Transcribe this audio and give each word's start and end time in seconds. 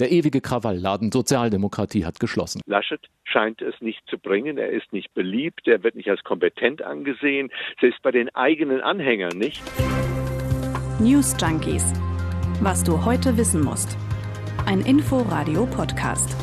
Der 0.00 0.10
ewige 0.10 0.40
Krawallladen 0.40 1.12
Sozialdemokratie 1.12 2.06
hat 2.06 2.20
geschlossen. 2.20 2.62
Laschet 2.64 3.00
scheint 3.24 3.60
es 3.60 3.74
nicht 3.82 4.00
zu 4.08 4.16
bringen. 4.16 4.56
Er 4.56 4.70
ist 4.70 4.90
nicht 4.94 5.12
beliebt. 5.12 5.68
Er 5.68 5.82
wird 5.82 5.94
nicht 5.94 6.08
als 6.08 6.24
kompetent 6.24 6.80
angesehen. 6.80 7.50
Selbst 7.82 8.02
bei 8.02 8.10
den 8.10 8.34
eigenen 8.34 8.80
Anhängern 8.80 9.36
nicht. 9.36 9.62
News 11.00 11.36
Junkies. 11.38 11.92
Was 12.62 12.82
du 12.82 13.04
heute 13.04 13.36
wissen 13.36 13.62
musst. 13.62 13.98
Ein 14.64 14.80
Info-Radio-Podcast. 14.80 16.34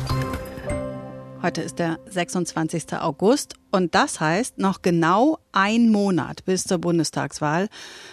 Heute 1.42 1.62
ist 1.62 1.80
der 1.80 1.98
26. 2.06 2.94
August 2.94 3.54
und 3.70 3.94
das 3.94 4.20
heißt 4.20 4.58
noch 4.58 4.82
genau 4.82 5.38
ein 5.52 5.90
Monat 5.90 6.44
bis 6.44 6.64
zur 6.64 6.78
Bundestagswahl. 6.78 7.68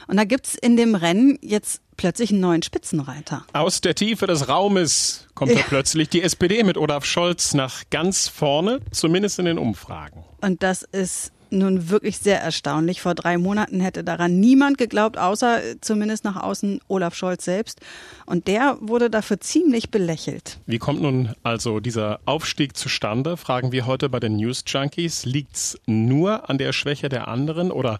Und 0.07 0.17
da 0.17 0.25
gibt 0.25 0.47
es 0.47 0.55
in 0.55 0.77
dem 0.77 0.95
Rennen 0.95 1.37
jetzt 1.41 1.81
plötzlich 1.97 2.31
einen 2.31 2.41
neuen 2.41 2.63
Spitzenreiter. 2.63 3.45
Aus 3.53 3.81
der 3.81 3.95
Tiefe 3.95 4.27
des 4.27 4.47
Raumes 4.47 5.27
kommt 5.33 5.51
ja. 5.51 5.59
da 5.59 5.63
plötzlich 5.63 6.09
die 6.09 6.21
SPD 6.21 6.63
mit 6.63 6.77
Olaf 6.77 7.05
Scholz 7.05 7.53
nach 7.53 7.83
ganz 7.89 8.27
vorne, 8.27 8.79
zumindest 8.91 9.39
in 9.39 9.45
den 9.45 9.57
Umfragen. 9.57 10.23
Und 10.41 10.63
das 10.63 10.83
ist 10.83 11.31
nun 11.51 11.89
wirklich 11.89 12.17
sehr 12.17 12.41
erstaunlich. 12.41 13.01
Vor 13.01 13.15
drei 13.15 13.37
Monaten 13.37 13.79
hätte 13.79 14.03
daran 14.03 14.39
niemand 14.39 14.77
geglaubt, 14.77 15.17
außer 15.17 15.59
zumindest 15.81 16.23
nach 16.23 16.35
außen 16.35 16.81
Olaf 16.87 17.15
Scholz 17.15 17.45
selbst. 17.45 17.79
Und 18.25 18.47
der 18.47 18.77
wurde 18.81 19.09
dafür 19.09 19.39
ziemlich 19.39 19.89
belächelt. 19.89 20.59
Wie 20.65 20.79
kommt 20.79 21.01
nun 21.01 21.33
also 21.43 21.79
dieser 21.79 22.19
Aufstieg 22.25 22.75
zustande, 22.75 23.37
fragen 23.37 23.71
wir 23.71 23.85
heute 23.85 24.09
bei 24.09 24.19
den 24.19 24.37
News 24.37 24.63
Junkies. 24.65 25.25
Liegt 25.25 25.55
es 25.55 25.79
nur 25.85 26.49
an 26.49 26.57
der 26.57 26.73
Schwäche 26.73 27.09
der 27.09 27.27
anderen 27.27 27.71
oder 27.71 27.99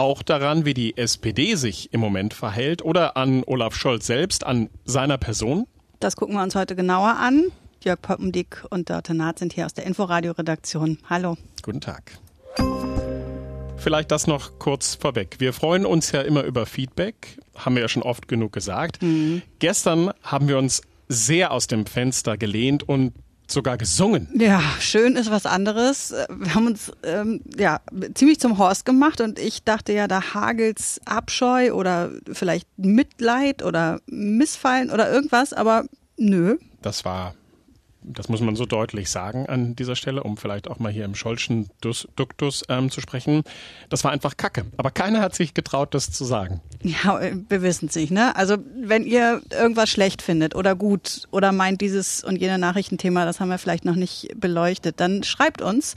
auch 0.00 0.22
daran, 0.22 0.64
wie 0.64 0.72
die 0.72 0.96
SPD 0.96 1.56
sich 1.56 1.92
im 1.92 2.00
Moment 2.00 2.32
verhält 2.32 2.82
oder 2.82 3.18
an 3.18 3.44
Olaf 3.46 3.74
Scholz 3.74 4.06
selbst, 4.06 4.46
an 4.46 4.70
seiner 4.86 5.18
Person? 5.18 5.66
Das 6.00 6.16
gucken 6.16 6.36
wir 6.36 6.42
uns 6.42 6.54
heute 6.54 6.74
genauer 6.74 7.16
an. 7.18 7.44
Jörg 7.84 8.00
Poppendick 8.00 8.64
und 8.70 8.88
Dörte 8.88 9.12
Naht 9.12 9.38
sind 9.38 9.52
hier 9.52 9.66
aus 9.66 9.74
der 9.74 9.84
Inforadio-Redaktion. 9.84 10.98
Hallo. 11.08 11.36
Guten 11.62 11.82
Tag. 11.82 12.12
Vielleicht 13.76 14.10
das 14.10 14.26
noch 14.26 14.58
kurz 14.58 14.94
vorweg. 14.94 15.36
Wir 15.38 15.52
freuen 15.52 15.84
uns 15.84 16.12
ja 16.12 16.22
immer 16.22 16.44
über 16.44 16.64
Feedback, 16.64 17.38
haben 17.54 17.74
wir 17.74 17.82
ja 17.82 17.88
schon 17.88 18.02
oft 18.02 18.26
genug 18.26 18.52
gesagt. 18.52 19.02
Mhm. 19.02 19.42
Gestern 19.58 20.12
haben 20.22 20.48
wir 20.48 20.56
uns 20.56 20.80
sehr 21.08 21.50
aus 21.50 21.66
dem 21.66 21.84
Fenster 21.84 22.38
gelehnt 22.38 22.88
und 22.88 23.12
sogar 23.52 23.76
gesungen. 23.76 24.28
Ja, 24.34 24.62
schön 24.80 25.16
ist 25.16 25.30
was 25.30 25.46
anderes. 25.46 26.14
Wir 26.28 26.54
haben 26.54 26.66
uns 26.66 26.92
ähm, 27.02 27.40
ja 27.56 27.80
ziemlich 28.14 28.40
zum 28.40 28.58
Horst 28.58 28.84
gemacht 28.84 29.20
und 29.20 29.38
ich 29.38 29.64
dachte 29.64 29.92
ja, 29.92 30.08
da 30.08 30.34
hagelt's 30.34 31.00
Abscheu 31.04 31.72
oder 31.72 32.10
vielleicht 32.32 32.68
Mitleid 32.76 33.62
oder 33.62 34.00
Missfallen 34.06 34.90
oder 34.90 35.12
irgendwas, 35.12 35.52
aber 35.52 35.84
nö. 36.16 36.58
Das 36.82 37.04
war 37.04 37.34
das 38.02 38.28
muss 38.28 38.40
man 38.40 38.56
so 38.56 38.66
deutlich 38.66 39.10
sagen 39.10 39.46
an 39.46 39.76
dieser 39.76 39.96
Stelle, 39.96 40.22
um 40.22 40.36
vielleicht 40.36 40.68
auch 40.68 40.78
mal 40.78 40.90
hier 40.90 41.04
im 41.04 41.14
Scholschen 41.14 41.68
Duktus 41.80 42.62
ähm, 42.68 42.90
zu 42.90 43.00
sprechen. 43.00 43.42
Das 43.88 44.04
war 44.04 44.10
einfach 44.10 44.36
Kacke. 44.36 44.64
Aber 44.76 44.90
keiner 44.90 45.20
hat 45.20 45.34
sich 45.34 45.54
getraut, 45.54 45.94
das 45.94 46.10
zu 46.10 46.24
sagen. 46.24 46.60
Ja, 46.82 47.20
wir 47.48 47.62
wissen 47.62 47.88
es 47.88 47.94
nicht, 47.94 48.10
ne? 48.10 48.34
Also 48.36 48.56
wenn 48.74 49.04
ihr 49.04 49.42
irgendwas 49.50 49.90
schlecht 49.90 50.22
findet 50.22 50.54
oder 50.54 50.74
gut 50.74 51.28
oder 51.30 51.52
meint 51.52 51.80
dieses 51.80 52.24
und 52.24 52.36
jene 52.36 52.58
Nachrichtenthema, 52.58 53.24
das 53.24 53.40
haben 53.40 53.48
wir 53.48 53.58
vielleicht 53.58 53.84
noch 53.84 53.96
nicht 53.96 54.28
beleuchtet, 54.36 54.98
dann 54.98 55.22
schreibt 55.22 55.60
uns 55.60 55.94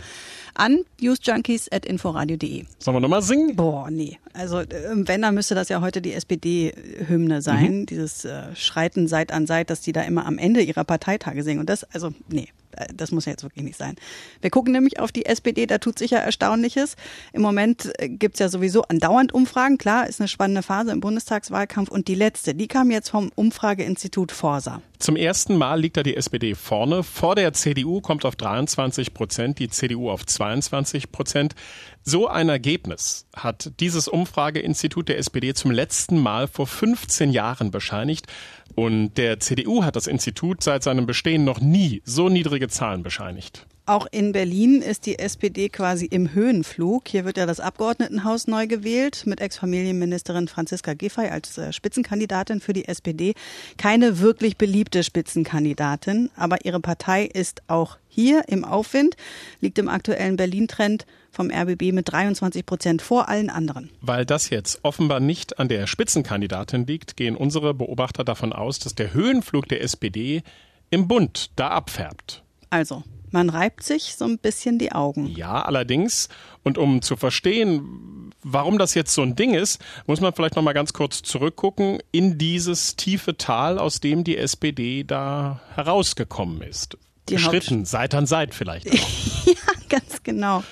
an 0.56 0.84
newsjunkies.inforadio.de. 1.02 2.66
Sollen 2.80 2.96
wir 2.96 3.02
nochmal 3.02 3.22
singen? 3.22 3.56
Boah, 3.56 3.90
nee. 3.90 4.20
Also 4.34 4.60
ähm, 4.60 5.08
wenn, 5.08 5.22
dann 5.22 5.36
müsste 5.36 5.56
das 5.56 5.70
ja 5.70 5.82
heute 5.82 6.02
die 6.02 6.14
SPD-Hymne 6.14 7.42
sein. 7.42 7.80
Mhm. 7.82 7.86
Dieses 7.86 8.26
äh, 8.26 8.56
Schreiten 8.56 9.08
Seit 9.08 9.32
an 9.32 9.48
Seit, 9.48 9.70
dass 9.70 9.82
die 9.82 9.92
da 9.92 10.02
immer 10.02 10.26
am 10.26 10.38
Ende 10.38 10.62
ihrer 10.62 10.84
Parteitage 10.84 11.44
singen. 11.44 11.60
Und 11.60 11.70
das, 11.70 11.86
also 11.94 12.14
nee. 12.28 12.50
Äh, 12.76 12.88
das 12.94 13.12
muss 13.12 13.26
ja 13.26 13.32
jetzt 13.32 13.44
wirklich 13.44 13.64
nicht 13.64 13.78
sein. 13.78 13.96
Wir 14.42 14.50
gucken 14.50 14.74
nämlich 14.74 15.00
auf 15.00 15.12
die 15.12 15.26
SPD, 15.26 15.66
da 15.66 15.78
tut 15.78 16.00
sich 16.00 16.12
ja 16.12 16.20
Erstaunliches. 16.20 16.96
Im 17.32 17.42
Moment 17.42 17.92
äh, 18.00 18.10
gibt's 18.10 18.40
ja 18.40 18.50
sowieso 18.50 18.84
andauernd 18.84 19.34
Umfragen. 19.34 19.78
Klar, 19.78 20.08
ist 20.08 20.20
eine 20.20 20.28
spannende 20.28 20.64
Phase 20.64 20.92
im 20.92 21.00
Bundestagswahlkampf. 21.00 21.90
Und 21.90 22.08
die 22.08 22.16
letzte, 22.16 22.56
die 22.56 22.68
kam 22.68 22.92
jetzt 22.92 23.10
vom 23.10 23.32
Umfrageinstitut 23.36 24.32
Forsa. 24.32 24.82
Zum 25.00 25.16
ersten 25.16 25.58
Mal 25.58 25.82
liegt 25.82 25.98
da 25.98 26.04
die 26.04 26.16
SPD 26.16 26.56
vorne. 26.56 27.04
Vor 27.04 27.36
der 27.36 27.54
CDU 27.54 28.00
kommt 28.00 28.26
auf 28.26 28.36
23 28.36 29.14
Prozent, 29.14 29.60
die 29.60 29.70
CDU 29.70 30.10
auf 30.10 30.26
22 30.26 31.12
Prozent. 31.12 31.56
So 32.04 32.28
ein 32.28 32.50
Ergebnis 32.50 33.26
hat 33.36 33.72
dieses 33.80 34.08
Umfrageinstitut 34.08 35.10
der 35.10 35.18
SPD 35.18 35.54
zum 35.54 35.72
letzten 35.72 36.20
Mal 36.20 36.48
vor 36.48 36.68
15 36.68 37.32
Jahren 37.32 37.72
bescheinigt. 37.72 38.28
Und 38.76 39.16
der 39.16 39.40
CDU 39.40 39.84
hat 39.84 39.96
das 39.96 40.08
Institut 40.08 40.64
seit 40.64 40.84
seinem 40.84 41.06
Bestehen 41.06 41.44
noch 41.44 41.62
nie 41.62 42.02
so 42.06 42.30
niedrige 42.30 42.68
Zahlen 42.68 43.04
bescheinigt. 43.04 43.68
Auch 43.86 44.08
in 44.12 44.32
Berlin 44.32 44.82
ist 44.82 45.06
die 45.06 45.20
SPD 45.20 45.68
quasi 45.68 46.06
im 46.06 46.34
Höhenflug. 46.34 47.10
Hier 47.10 47.26
wird 47.26 47.36
ja 47.36 47.46
das 47.46 47.60
Abgeordnetenhaus 47.60 48.48
neu 48.48 48.66
gewählt 48.66 49.24
mit 49.26 49.42
Ex-Familienministerin 49.42 50.48
Franziska 50.48 50.94
Giffey 50.94 51.28
als 51.28 51.58
äh, 51.58 51.74
Spitzenkandidatin 51.74 52.62
für 52.62 52.72
die 52.72 52.88
SPD. 52.88 53.34
Keine 53.78 54.20
wirklich 54.20 54.56
beliebte 54.56 55.04
Spitzenkandidatin, 55.04 56.30
aber 56.38 56.64
ihre 56.64 56.80
Partei 56.80 57.26
ist 57.26 57.62
auch 57.68 57.98
hier 58.08 58.44
im 58.48 58.64
Aufwind, 58.64 59.18
liegt 59.60 59.78
im 59.78 59.90
aktuellen 59.90 60.38
Berlin-Trend 60.38 61.06
vom 61.34 61.50
RBB 61.52 61.92
mit 61.92 62.12
23 62.12 62.66
Prozent 62.66 63.02
vor 63.02 63.28
allen 63.28 63.50
anderen. 63.50 63.90
Weil 64.02 64.26
das 64.26 64.50
jetzt 64.50 64.80
offenbar 64.84 65.20
nicht 65.20 65.60
an 65.60 65.68
der 65.68 65.88
Spitzenkandidatin 65.88 66.86
liegt, 66.86 67.18
gehen 67.18 67.36
unsere 67.36 67.74
Beobachter 67.74 68.24
davon 68.24 68.54
aus, 68.54 68.80
dass 68.80 68.96
der 68.96 69.14
Höhenflug 69.14 69.68
der 69.68 69.82
SPD 69.82 70.44
im 70.92 71.08
Bund 71.08 71.50
da 71.56 71.70
abfärbt. 71.70 72.44
Also, 72.70 73.04
man 73.32 73.50
reibt 73.50 73.84
sich 73.84 74.16
so 74.16 74.26
ein 74.26 74.38
bisschen 74.38 74.78
die 74.78 74.92
Augen. 74.92 75.26
Ja, 75.26 75.64
allerdings. 75.64 76.30
Und 76.64 76.78
um 76.78 77.02
zu 77.02 77.16
verstehen, 77.16 78.32
warum 78.44 78.78
das 78.78 78.94
jetzt 78.94 79.14
so 79.14 79.24
ein 79.24 79.36
Ding 79.36 79.56
ist, 79.56 79.82
muss 80.06 80.22
man 80.22 80.34
vielleicht 80.34 80.56
noch 80.56 80.62
mal 80.62 80.74
ganz 80.74 80.94
kurz 80.94 81.24
zurückgucken 81.24 81.98
in 82.12 82.38
dieses 82.38 82.96
tiefe 82.96 83.36
Tal, 83.36 83.80
aus 83.80 84.00
dem 84.02 84.24
die 84.24 84.38
SPD 84.38 85.04
da 85.04 85.62
herausgekommen 85.74 86.62
ist 86.62 86.96
die 87.30 87.36
geschritten, 87.36 87.80
Haupt 87.80 87.88
Seit 87.88 88.14
an 88.16 88.26
Seit 88.26 88.54
vielleicht. 88.54 88.94
ja, 88.94 89.02
ganz 89.94 90.24
genau. 90.24 90.64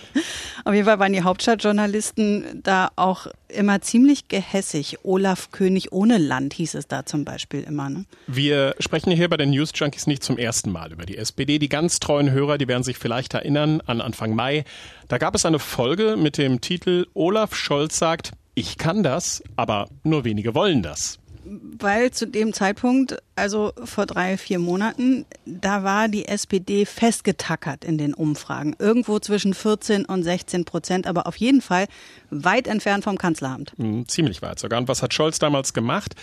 Auf 0.66 0.74
jeden 0.74 0.86
Fall 0.86 0.98
waren 0.98 1.14
die 1.14 1.22
Hauptstadtjournalisten 1.22 2.62
da 2.64 2.90
auch 2.96 3.28
immer 3.50 3.82
ziemlich 3.82 4.28
gehässig. 4.30 4.98
Olaf 5.04 5.52
König 5.52 5.92
ohne 5.92 6.18
Land 6.18 6.54
hieß 6.56 6.74
es 6.74 6.88
da 6.88 7.06
zum 7.06 7.24
Beispiel 7.24 7.62
immer. 7.62 7.90
Ne? 7.90 8.06
Wir 8.26 8.76
sprechen 8.80 9.12
hier 9.12 9.30
bei 9.30 9.38
den 9.38 9.52
News 9.52 9.72
Junkies 9.76 10.08
nicht 10.08 10.24
zum 10.24 10.40
ersten 10.40 10.72
Mal 10.72 10.92
über 10.92 11.06
die 11.06 11.18
SPD. 11.18 11.60
Die 11.60 11.70
ganz 11.70 12.00
treuen 12.00 12.32
Hörer, 12.32 12.58
die 12.58 12.68
werden 12.68 12.84
sich 12.84 12.98
vielleicht 12.98 13.36
erinnern 13.36 13.82
an 13.82 14.02
Anfang 14.02 14.36
Mai. 14.36 14.66
Da 15.08 15.20
gab 15.20 15.36
es 15.36 15.46
eine 15.46 15.60
Folge 15.60 16.18
mit 16.18 16.40
dem 16.40 16.60
Titel 16.60 17.06
Olaf 17.14 17.56
Scholz 17.56 18.00
sagt, 18.00 18.32
ich 18.56 18.78
kann 18.78 19.04
das, 19.04 19.44
aber 19.56 19.88
nur 20.04 20.26
wenige 20.26 20.56
wollen 20.56 20.82
das 20.82 21.22
weil 21.44 22.12
zu 22.12 22.28
dem 22.28 22.54
Zeitpunkt, 22.54 23.18
also 23.36 23.74
vor 23.84 24.06
drei, 24.06 24.38
vier 24.38 24.60
Monaten, 24.60 25.26
da 25.46 25.84
war 25.84 26.08
die 26.08 26.28
SPD 26.28 26.86
festgetackert 26.86 27.84
in 27.84 27.98
den 27.98 28.14
Umfragen. 28.14 28.76
Irgendwo 28.80 29.20
zwischen 29.20 29.54
14 29.54 30.06
und 30.06 30.24
16 30.24 30.66
Prozent, 30.66 31.08
aber 31.08 31.28
auf 31.28 31.36
jeden 31.38 31.62
Fall 31.62 31.88
weit 32.30 32.68
entfernt 32.68 33.04
vom 33.04 33.18
Kanzleramt. 33.18 33.74
Mhm, 33.78 34.08
ziemlich 34.08 34.42
weit 34.42 34.60
sogar. 34.60 34.80
Und 34.80 34.88
was 34.88 35.02
hat 35.02 35.14
Scholz 35.14 35.40
damals 35.40 35.74
gemacht? 35.74 36.16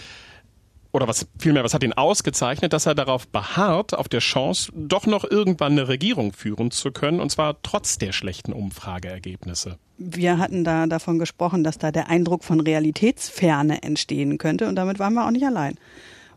Oder 0.99 1.07
was 1.07 1.29
vielmehr, 1.39 1.63
was 1.63 1.75
hat 1.75 1.85
ihn 1.85 1.93
ausgezeichnet, 1.93 2.73
dass 2.73 2.87
er 2.87 2.97
darauf 2.97 3.29
beharrt, 3.29 3.95
auf 3.95 4.09
der 4.09 4.19
Chance, 4.19 4.73
doch 4.75 5.07
noch 5.07 5.23
irgendwann 5.23 5.73
eine 5.73 5.87
Regierung 5.87 6.33
führen 6.33 6.73
zu 6.73 6.91
können, 6.91 7.21
und 7.21 7.31
zwar 7.31 7.63
trotz 7.63 7.99
der 7.99 8.11
schlechten 8.11 8.53
Umfrageergebnisse. 8.53 9.79
Wir 9.99 10.39
hatten 10.39 10.65
da 10.65 10.89
davon 10.89 11.21
gesprochen, 11.21 11.63
dass 11.63 11.79
da 11.79 11.93
der 11.93 12.09
Eindruck 12.09 12.43
von 12.43 12.59
Realitätsferne 12.59 13.83
entstehen 13.85 14.39
könnte, 14.39 14.67
und 14.67 14.75
damit 14.75 14.99
waren 14.99 15.15
wir 15.15 15.25
auch 15.25 15.31
nicht 15.31 15.47
allein. 15.47 15.77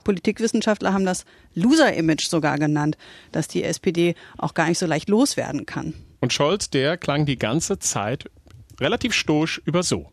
Politikwissenschaftler 0.03 0.93
haben 0.93 1.05
das 1.05 1.25
Loser-Image 1.55 2.27
sogar 2.27 2.59
genannt, 2.59 2.97
dass 3.31 3.47
die 3.47 3.63
SPD 3.63 4.13
auch 4.37 4.53
gar 4.53 4.67
nicht 4.67 4.77
so 4.77 4.85
leicht 4.85 5.09
loswerden 5.09 5.65
kann. 5.65 5.95
Und 6.19 6.33
Scholz, 6.33 6.69
der 6.69 6.97
klang 6.97 7.25
die 7.25 7.37
ganze 7.37 7.79
Zeit 7.79 8.29
relativ 8.79 9.13
stoisch 9.13 9.59
über 9.65 9.81
so. 9.81 10.11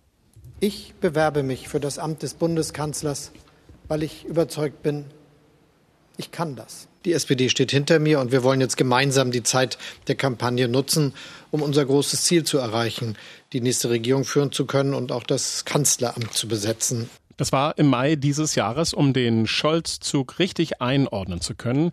Ich 0.61 0.95
bewerbe 1.01 1.43
mich 1.43 1.69
für 1.69 1.81
das 1.81 1.99
Amt 1.99 2.23
des 2.23 2.35
Bundeskanzlers 2.35 3.33
weil 3.89 4.03
ich 4.03 4.25
überzeugt 4.25 4.83
bin, 4.83 5.07
ich 6.17 6.31
kann 6.31 6.57
das. 6.57 6.89
Die 7.05 7.13
SPD 7.13 7.49
steht 7.49 7.71
hinter 7.71 8.01
mir 8.01 8.21
und 8.21 8.33
wir 8.33 8.43
wollen 8.43 8.61
jetzt 8.61 8.77
gemeinsam 8.77 9.31
die 9.31 9.43
Zeit 9.43 9.79
der 10.09 10.17
Kampagne 10.17 10.69
nutzen, 10.69 11.15
um 11.51 11.63
unser 11.63 11.85
großes 11.85 12.23
Ziel 12.25 12.45
zu 12.45 12.59
erreichen, 12.59 13.17
die 13.53 13.61
nächste 13.61 13.89
Regierung 13.89 14.25
führen 14.25 14.53
zu 14.53 14.67
können 14.67 14.95
und 14.95 15.13
auch 15.13 15.23
das 15.23 15.65
Kanzleramt 15.65 16.35
zu 16.35 16.49
besetzen. 16.49 17.09
Das 17.37 17.53
war 17.53 17.79
im 17.79 17.87
Mai 17.87 18.17
dieses 18.17 18.57
Jahres, 18.57 18.93
um 18.93 19.13
den 19.13 19.47
Scholz-Zug 19.47 20.41
richtig 20.41 20.83
einordnen 20.83 21.41
zu 21.41 21.55
können. 21.55 21.93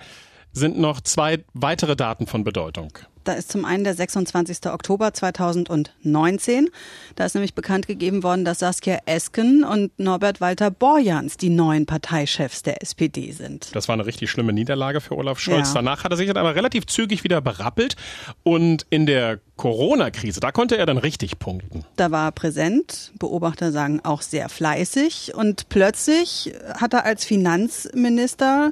Sind 0.56 0.80
noch 0.80 1.02
zwei 1.02 1.44
weitere 1.54 1.96
Daten 1.96 2.28
von 2.28 2.44
Bedeutung. 2.44 2.98
Da 3.26 3.34
ist 3.34 3.52
zum 3.52 3.66
einen 3.66 3.84
der 3.84 3.96
26. 3.96 4.68
Oktober 4.68 5.12
2019. 5.12 6.70
Da 7.16 7.26
ist 7.26 7.34
nämlich 7.34 7.56
bekannt 7.56 7.88
gegeben 7.88 8.22
worden, 8.22 8.46
dass 8.46 8.60
Saskia 8.60 9.00
Esken 9.08 9.64
und 9.64 9.98
Norbert 9.98 10.42
Walter 10.42 10.70
Borjans 10.70 11.36
die 11.36 11.50
neuen 11.50 11.88
Parteichefs 11.88 12.62
der 12.62 12.84
SPD 12.84 13.32
sind. 13.32 13.76
Das 13.76 13.88
war 13.88 13.94
eine 13.94 14.06
richtig 14.06 14.30
schlimme 14.30 14.54
Niederlage 14.54 15.02
für 15.02 15.18
Olaf 15.18 15.40
Scholz. 15.40 15.70
Ja. 15.70 15.74
Danach 15.74 16.04
hat 16.04 16.12
er 16.12 16.18
sich 16.18 16.28
dann 16.28 16.38
aber 16.38 16.54
relativ 16.54 16.86
zügig 16.86 17.24
wieder 17.24 17.42
berappelt 17.42 17.96
und 18.44 18.86
in 18.92 19.08
der 19.08 19.40
Corona-Krise, 19.58 20.40
da 20.40 20.52
konnte 20.52 20.78
er 20.78 20.86
dann 20.86 20.98
richtig 20.98 21.40
punkten. 21.40 21.84
Da 21.96 22.12
war 22.12 22.28
er 22.28 22.32
präsent, 22.32 23.12
Beobachter 23.18 23.72
sagen 23.72 24.02
auch 24.04 24.22
sehr 24.22 24.50
fleißig 24.50 25.34
und 25.34 25.70
plötzlich 25.70 26.54
hat 26.78 26.94
er 26.94 27.06
als 27.06 27.26
Finanzminister 27.26 28.72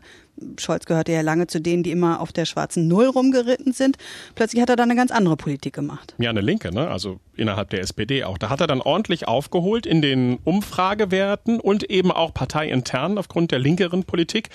Scholz 0.60 0.86
gehörte 0.86 1.12
ja 1.12 1.22
lange 1.22 1.48
zu 1.48 1.62
denen, 1.62 1.84
die 1.84 1.92
immer 1.92 2.20
auf 2.20 2.32
der 2.32 2.46
schwarzen 2.46 2.88
Null 2.88 3.06
rumgeritten 3.06 3.74
sind. 3.74 3.98
Plötzlich 4.36 4.62
hat 4.62 4.70
er 4.70 4.76
dann 4.76 4.90
eine 4.90 4.98
ganz 4.98 5.12
andere 5.12 5.38
Politik 5.38 5.74
gemacht. 5.74 6.16
Ja, 6.18 6.30
eine 6.30 6.42
linke, 6.42 6.74
ne? 6.74 6.88
also 6.88 7.20
innerhalb 7.36 7.70
der 7.70 7.82
SPD 7.82 8.24
auch. 8.24 8.38
Da 8.38 8.50
hat 8.50 8.62
er 8.62 8.68
dann 8.68 8.82
ordentlich 8.82 9.28
aufgeholt 9.28 9.86
in 9.86 10.02
den 10.02 10.40
Umfragewerten 10.44 11.60
und 11.60 11.90
eben 11.90 12.12
auch 12.12 12.34
parteiintern 12.34 13.18
aufgrund 13.18 13.52
der 13.52 13.60
linkeren 13.60 14.04
Politik. 14.04 14.50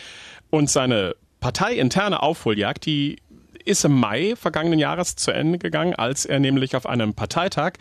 Und 0.50 0.70
seine 0.70 1.14
parteiinterne 1.40 2.22
Aufholjagd, 2.22 2.86
die 2.86 3.16
ist 3.64 3.84
im 3.84 3.92
Mai 3.92 4.34
vergangenen 4.36 4.78
Jahres 4.78 5.16
zu 5.16 5.30
Ende 5.30 5.58
gegangen, 5.58 5.94
als 5.94 6.24
er 6.24 6.40
nämlich 6.40 6.74
auf 6.74 6.86
einem 6.86 7.14
Parteitag 7.14 7.72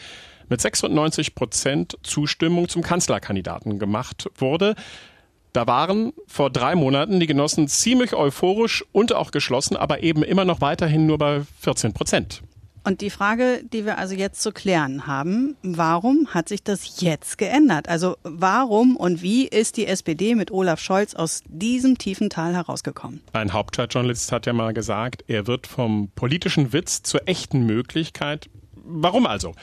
mit 0.49 0.61
96 0.61 1.35
Prozent 1.35 1.97
Zustimmung 2.03 2.69
zum 2.69 2.81
Kanzlerkandidaten 2.81 3.79
gemacht 3.79 4.29
wurde. 4.35 4.75
Da 5.57 5.65
waren 5.65 6.13
vor 6.27 6.51
drei 6.51 6.75
Monaten 6.75 7.19
die 7.19 7.25
Genossen 7.25 7.67
ziemlich 7.67 8.13
euphorisch 8.13 8.85
und 8.91 9.11
auch 9.11 9.31
geschlossen, 9.31 9.75
aber 9.75 10.03
eben 10.03 10.21
immer 10.21 10.45
noch 10.45 10.61
weiterhin 10.61 11.07
nur 11.07 11.17
bei 11.17 11.41
14 11.61 11.93
Prozent. 11.93 12.43
Und 12.83 13.01
die 13.01 13.09
Frage, 13.09 13.63
die 13.63 13.83
wir 13.83 13.97
also 13.97 14.13
jetzt 14.13 14.43
zu 14.43 14.51
klären 14.51 15.07
haben, 15.07 15.55
warum 15.63 16.27
hat 16.27 16.47
sich 16.47 16.61
das 16.61 17.01
jetzt 17.01 17.39
geändert? 17.39 17.89
Also 17.89 18.17
warum 18.21 18.95
und 18.97 19.23
wie 19.23 19.47
ist 19.47 19.77
die 19.77 19.87
SPD 19.87 20.35
mit 20.35 20.51
Olaf 20.51 20.79
Scholz 20.79 21.15
aus 21.15 21.41
diesem 21.47 21.97
tiefen 21.97 22.29
Tal 22.29 22.53
herausgekommen? 22.53 23.21
Ein 23.33 23.51
Hauptstadtjournalist 23.51 24.31
hat 24.31 24.45
ja 24.45 24.53
mal 24.53 24.75
gesagt, 24.75 25.23
er 25.27 25.47
wird 25.47 25.65
vom 25.65 26.11
politischen 26.13 26.71
Witz 26.71 27.01
zur 27.01 27.27
echten 27.27 27.65
Möglichkeit. 27.65 28.47
Warum 28.75 29.25
also? 29.25 29.55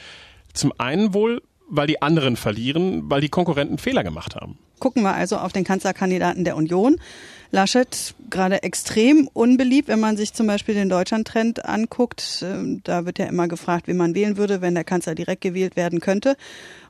Zum 0.54 0.72
einen 0.76 1.14
wohl, 1.14 1.40
weil 1.68 1.86
die 1.86 2.02
anderen 2.02 2.34
verlieren, 2.34 3.08
weil 3.08 3.20
die 3.20 3.28
Konkurrenten 3.28 3.78
Fehler 3.78 4.02
gemacht 4.02 4.34
haben. 4.34 4.58
Gucken 4.84 5.02
wir 5.02 5.14
also 5.14 5.38
auf 5.38 5.50
den 5.50 5.64
Kanzlerkandidaten 5.64 6.44
der 6.44 6.56
Union. 6.56 7.00
Laschet 7.50 8.14
gerade 8.28 8.62
extrem 8.62 9.30
unbeliebt, 9.32 9.88
wenn 9.88 9.98
man 9.98 10.18
sich 10.18 10.34
zum 10.34 10.46
Beispiel 10.46 10.74
den 10.74 10.90
Deutschland-Trend 10.90 11.64
anguckt. 11.64 12.44
Ähm, 12.46 12.82
da 12.84 13.06
wird 13.06 13.18
ja 13.18 13.24
immer 13.24 13.48
gefragt, 13.48 13.88
wie 13.88 13.94
man 13.94 14.14
wählen 14.14 14.36
würde, 14.36 14.60
wenn 14.60 14.74
der 14.74 14.84
Kanzler 14.84 15.14
direkt 15.14 15.40
gewählt 15.40 15.76
werden 15.76 16.00
könnte. 16.00 16.36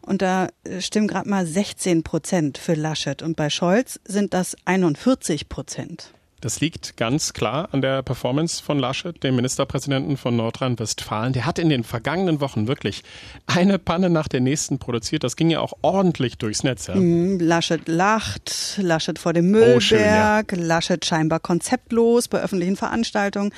Und 0.00 0.22
da 0.22 0.48
äh, 0.64 0.80
stimmen 0.80 1.06
gerade 1.06 1.28
mal 1.28 1.46
16 1.46 2.02
Prozent 2.02 2.58
für 2.58 2.74
Laschet. 2.74 3.22
Und 3.22 3.36
bei 3.36 3.48
Scholz 3.48 4.00
sind 4.04 4.34
das 4.34 4.56
41 4.64 5.48
Prozent. 5.48 6.12
Das 6.44 6.60
liegt 6.60 6.98
ganz 6.98 7.32
klar 7.32 7.70
an 7.72 7.80
der 7.80 8.02
Performance 8.02 8.62
von 8.62 8.78
Laschet, 8.78 9.24
dem 9.24 9.34
Ministerpräsidenten 9.34 10.18
von 10.18 10.36
Nordrhein-Westfalen. 10.36 11.32
Der 11.32 11.46
hat 11.46 11.58
in 11.58 11.70
den 11.70 11.84
vergangenen 11.84 12.42
Wochen 12.42 12.68
wirklich 12.68 13.02
eine 13.46 13.78
Panne 13.78 14.10
nach 14.10 14.28
der 14.28 14.40
nächsten 14.40 14.78
produziert. 14.78 15.24
Das 15.24 15.36
ging 15.36 15.48
ja 15.48 15.60
auch 15.60 15.72
ordentlich 15.80 16.36
durchs 16.36 16.62
Netz. 16.62 16.88
Ja. 16.88 16.96
Mhm, 16.96 17.38
Laschet 17.40 17.88
lacht, 17.88 18.78
Laschet 18.78 19.18
vor 19.18 19.32
dem 19.32 19.52
Müllberg, 19.52 19.76
oh, 19.76 19.80
schön, 19.80 20.00
ja. 20.00 20.42
Laschet 20.50 21.02
scheinbar 21.06 21.40
konzeptlos 21.40 22.28
bei 22.28 22.42
öffentlichen 22.42 22.76
Veranstaltungen, 22.76 23.50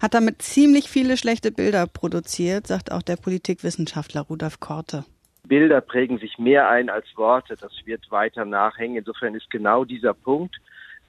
hat 0.00 0.14
damit 0.14 0.40
ziemlich 0.40 0.88
viele 0.88 1.18
schlechte 1.18 1.52
Bilder 1.52 1.86
produziert, 1.86 2.66
sagt 2.66 2.90
auch 2.90 3.02
der 3.02 3.16
Politikwissenschaftler 3.16 4.22
Rudolf 4.22 4.60
Korte. 4.60 5.04
Bilder 5.44 5.82
prägen 5.82 6.18
sich 6.18 6.38
mehr 6.38 6.70
ein 6.70 6.88
als 6.88 7.04
Worte. 7.16 7.58
Das 7.60 7.72
wird 7.84 8.10
weiter 8.10 8.46
nachhängen. 8.46 8.96
Insofern 8.96 9.34
ist 9.34 9.50
genau 9.50 9.84
dieser 9.84 10.14
Punkt, 10.14 10.56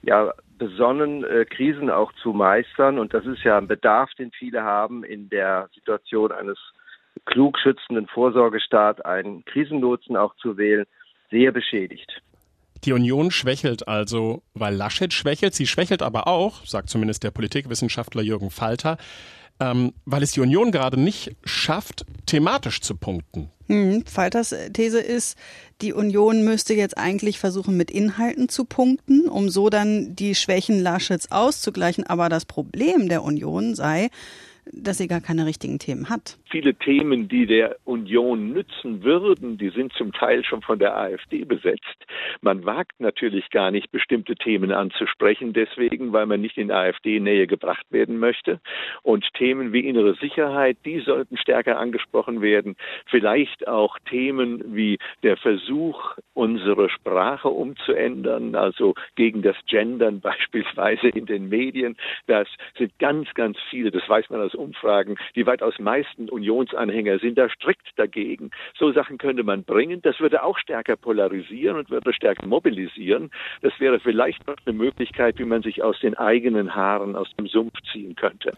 ja, 0.02 0.32
besonnen, 0.58 1.24
äh, 1.24 1.44
Krisen 1.44 1.90
auch 1.90 2.12
zu 2.22 2.32
meistern. 2.32 2.98
Und 2.98 3.14
das 3.14 3.26
ist 3.26 3.42
ja 3.42 3.58
ein 3.58 3.68
Bedarf, 3.68 4.12
den 4.14 4.30
viele 4.32 4.62
haben 4.62 5.04
in 5.04 5.28
der 5.28 5.68
Situation 5.74 6.32
eines 6.32 6.58
klug 7.24 7.58
schützenden 7.58 8.06
Vorsorgestaat, 8.06 9.04
einen 9.04 9.44
Krisenlotsen 9.44 10.16
auch 10.16 10.34
zu 10.36 10.56
wählen, 10.56 10.86
sehr 11.30 11.52
beschädigt. 11.52 12.22
Die 12.84 12.92
Union 12.92 13.30
schwächelt 13.30 13.86
also, 13.86 14.42
weil 14.54 14.74
Laschet 14.74 15.12
schwächelt. 15.12 15.54
Sie 15.54 15.66
schwächelt 15.66 16.02
aber 16.02 16.26
auch, 16.26 16.66
sagt 16.66 16.90
zumindest 16.90 17.22
der 17.22 17.30
Politikwissenschaftler 17.30 18.22
Jürgen 18.22 18.50
Falter, 18.50 18.96
ähm, 19.60 19.92
weil 20.04 20.22
es 20.22 20.32
die 20.32 20.40
Union 20.40 20.72
gerade 20.72 20.98
nicht 20.98 21.36
schafft, 21.44 22.04
thematisch 22.26 22.80
zu 22.80 22.96
punkten. 22.96 23.50
Hm, 23.68 24.04
Falters 24.06 24.54
These 24.72 25.00
ist, 25.00 25.38
die 25.80 25.92
Union 25.92 26.44
müsste 26.44 26.74
jetzt 26.74 26.98
eigentlich 26.98 27.38
versuchen, 27.38 27.76
mit 27.76 27.90
Inhalten 27.90 28.48
zu 28.48 28.64
punkten, 28.64 29.28
um 29.28 29.48
so 29.48 29.70
dann 29.70 30.16
die 30.16 30.34
Schwächen 30.34 30.80
Laschets 30.80 31.30
auszugleichen. 31.30 32.04
Aber 32.04 32.28
das 32.28 32.44
Problem 32.44 33.08
der 33.08 33.22
Union 33.22 33.76
sei, 33.76 34.10
dass 34.72 34.98
sie 34.98 35.08
gar 35.08 35.20
keine 35.20 35.46
richtigen 35.46 35.78
Themen 35.78 36.08
hat. 36.08 36.38
Viele 36.52 36.74
Themen, 36.74 37.28
die 37.28 37.46
der 37.46 37.76
Union 37.84 38.52
nützen 38.52 39.02
würden, 39.02 39.56
die 39.56 39.70
sind 39.70 39.94
zum 39.94 40.12
Teil 40.12 40.44
schon 40.44 40.60
von 40.60 40.78
der 40.78 40.94
AfD 40.94 41.46
besetzt. 41.46 41.96
Man 42.42 42.66
wagt 42.66 43.00
natürlich 43.00 43.48
gar 43.48 43.70
nicht, 43.70 43.90
bestimmte 43.90 44.34
Themen 44.34 44.70
anzusprechen, 44.70 45.54
deswegen, 45.54 46.12
weil 46.12 46.26
man 46.26 46.42
nicht 46.42 46.58
in 46.58 46.70
AfD-Nähe 46.70 47.46
gebracht 47.46 47.86
werden 47.88 48.18
möchte. 48.18 48.60
Und 49.02 49.32
Themen 49.32 49.72
wie 49.72 49.88
innere 49.88 50.12
Sicherheit, 50.16 50.76
die 50.84 51.00
sollten 51.00 51.38
stärker 51.38 51.78
angesprochen 51.78 52.42
werden. 52.42 52.76
Vielleicht 53.06 53.66
auch 53.66 53.98
Themen 54.10 54.76
wie 54.76 54.98
der 55.22 55.38
Versuch, 55.38 56.18
unsere 56.34 56.90
Sprache 56.90 57.48
umzuändern, 57.48 58.54
also 58.56 58.92
gegen 59.16 59.40
das 59.40 59.56
Gendern 59.66 60.20
beispielsweise 60.20 61.08
in 61.08 61.24
den 61.24 61.48
Medien. 61.48 61.96
Das 62.26 62.46
sind 62.76 62.92
ganz, 62.98 63.32
ganz 63.32 63.56
viele, 63.70 63.90
das 63.90 64.06
weiß 64.06 64.28
man 64.28 64.42
aus 64.42 64.54
Umfragen, 64.54 65.16
die 65.34 65.46
weitaus 65.46 65.78
meisten 65.78 66.28
Unionsanhänger 66.42 67.20
sind 67.20 67.38
da 67.38 67.48
strikt 67.48 67.96
dagegen. 67.96 68.50
So 68.76 68.92
Sachen 68.92 69.16
könnte 69.18 69.44
man 69.44 69.62
bringen. 69.62 70.02
Das 70.02 70.18
würde 70.18 70.42
auch 70.42 70.58
stärker 70.58 70.96
polarisieren 70.96 71.76
und 71.76 71.90
würde 71.90 72.12
stärker 72.12 72.46
mobilisieren. 72.46 73.30
Das 73.60 73.72
wäre 73.78 74.00
vielleicht 74.00 74.44
noch 74.48 74.56
eine 74.66 74.76
Möglichkeit, 74.76 75.38
wie 75.38 75.44
man 75.44 75.62
sich 75.62 75.82
aus 75.82 76.00
den 76.00 76.16
eigenen 76.16 76.74
Haaren 76.74 77.14
aus 77.14 77.30
dem 77.38 77.46
Sumpf 77.46 77.74
ziehen 77.92 78.16
könnte. 78.16 78.52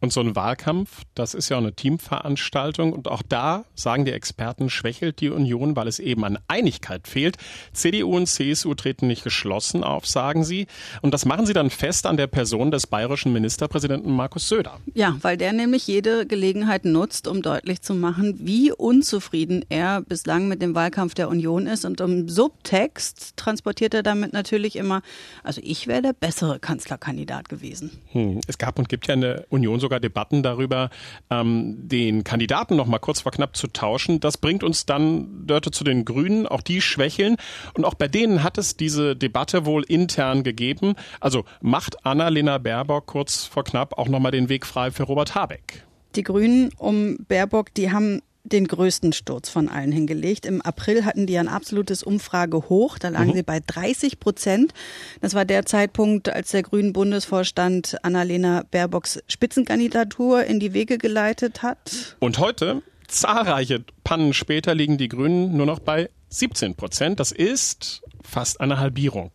Und 0.00 0.12
so 0.12 0.20
ein 0.20 0.36
Wahlkampf, 0.36 1.02
das 1.16 1.34
ist 1.34 1.48
ja 1.48 1.56
auch 1.56 1.60
eine 1.60 1.72
Teamveranstaltung. 1.72 2.92
Und 2.92 3.08
auch 3.08 3.22
da, 3.28 3.64
sagen 3.74 4.04
die 4.04 4.12
Experten, 4.12 4.70
schwächelt 4.70 5.20
die 5.20 5.30
Union, 5.30 5.74
weil 5.74 5.88
es 5.88 5.98
eben 5.98 6.24
an 6.24 6.38
Einigkeit 6.46 7.08
fehlt. 7.08 7.36
CDU 7.72 8.16
und 8.16 8.26
CSU 8.26 8.74
treten 8.74 9.08
nicht 9.08 9.24
geschlossen 9.24 9.82
auf, 9.82 10.06
sagen 10.06 10.44
sie. 10.44 10.68
Und 11.02 11.14
das 11.14 11.24
machen 11.24 11.46
sie 11.46 11.52
dann 11.52 11.70
fest 11.70 12.06
an 12.06 12.16
der 12.16 12.28
Person 12.28 12.70
des 12.70 12.86
bayerischen 12.86 13.32
Ministerpräsidenten 13.32 14.12
Markus 14.12 14.48
Söder. 14.48 14.78
Ja, 14.94 15.16
weil 15.22 15.36
der 15.36 15.52
nämlich 15.52 15.88
jede 15.88 16.26
Gelegenheit 16.26 16.84
nutzt, 16.84 17.26
um 17.26 17.42
deutlich 17.42 17.82
zu 17.82 17.94
machen, 17.94 18.38
wie 18.38 18.70
unzufrieden 18.70 19.64
er 19.68 20.02
bislang 20.02 20.46
mit 20.46 20.62
dem 20.62 20.76
Wahlkampf 20.76 21.14
der 21.14 21.28
Union 21.28 21.66
ist. 21.66 21.84
Und 21.84 22.00
im 22.00 22.28
Subtext 22.28 23.36
transportiert 23.36 23.94
er 23.94 24.04
damit 24.04 24.32
natürlich 24.32 24.76
immer, 24.76 25.02
also 25.42 25.60
ich 25.64 25.88
wäre 25.88 26.02
der 26.02 26.12
bessere 26.12 26.60
Kanzlerkandidat 26.60 27.48
gewesen. 27.48 27.90
Hm. 28.12 28.40
Es 28.46 28.58
gab 28.58 28.78
und 28.78 28.88
gibt 28.88 29.08
ja 29.08 29.14
eine 29.14 29.44
Union 29.48 29.80
so 29.80 29.87
sogar 29.88 30.00
Debatten 30.00 30.42
darüber, 30.42 30.90
ähm, 31.30 31.88
den 31.88 32.22
Kandidaten 32.22 32.76
noch 32.76 32.86
mal 32.86 32.98
kurz 32.98 33.22
vor 33.22 33.32
knapp 33.32 33.56
zu 33.56 33.68
tauschen. 33.68 34.20
Das 34.20 34.36
bringt 34.36 34.62
uns 34.62 34.84
dann 34.84 35.46
Dörte 35.46 35.70
zu 35.70 35.82
den 35.82 36.04
Grünen. 36.04 36.46
Auch 36.46 36.60
die 36.60 36.82
schwächeln. 36.82 37.36
Und 37.72 37.86
auch 37.86 37.94
bei 37.94 38.06
denen 38.06 38.42
hat 38.42 38.58
es 38.58 38.76
diese 38.76 39.16
Debatte 39.16 39.64
wohl 39.64 39.82
intern 39.84 40.42
gegeben. 40.42 40.94
Also 41.20 41.44
macht 41.62 42.04
Annalena 42.04 42.58
Baerbock 42.58 43.06
kurz 43.06 43.46
vor 43.46 43.64
knapp 43.64 43.96
auch 43.96 44.08
noch 44.08 44.20
mal 44.20 44.30
den 44.30 44.50
Weg 44.50 44.66
frei 44.66 44.90
für 44.90 45.04
Robert 45.04 45.34
Habeck. 45.34 45.84
Die 46.14 46.22
Grünen 46.22 46.70
um 46.76 47.16
Baerbock, 47.28 47.72
die 47.72 47.90
haben 47.90 48.20
den 48.52 48.66
größten 48.66 49.12
Sturz 49.12 49.48
von 49.48 49.68
allen 49.68 49.92
hingelegt. 49.92 50.46
Im 50.46 50.62
April 50.62 51.04
hatten 51.04 51.26
die 51.26 51.38
ein 51.38 51.48
absolutes 51.48 52.02
Umfragehoch. 52.02 52.98
Da 52.98 53.08
lagen 53.08 53.30
mhm. 53.30 53.34
sie 53.34 53.42
bei 53.42 53.60
30 53.64 54.20
Prozent. 54.20 54.72
Das 55.20 55.34
war 55.34 55.44
der 55.44 55.66
Zeitpunkt, 55.66 56.28
als 56.28 56.50
der 56.50 56.62
grünen 56.62 56.92
Bundesvorstand 56.92 57.96
Annalena 58.02 58.64
Baerbocks 58.70 59.20
Spitzenkandidatur 59.28 60.44
in 60.44 60.60
die 60.60 60.72
Wege 60.72 60.98
geleitet 60.98 61.62
hat. 61.62 62.16
Und 62.18 62.38
heute, 62.38 62.82
zahlreiche 63.06 63.84
Pannen 64.04 64.32
später, 64.32 64.74
liegen 64.74 64.98
die 64.98 65.08
Grünen 65.08 65.56
nur 65.56 65.66
noch 65.66 65.78
bei 65.78 66.10
17 66.30 66.74
Prozent. 66.74 67.20
Das 67.20 67.32
ist 67.32 68.02
fast 68.22 68.60
eine 68.60 68.78
Halbierung. 68.78 69.32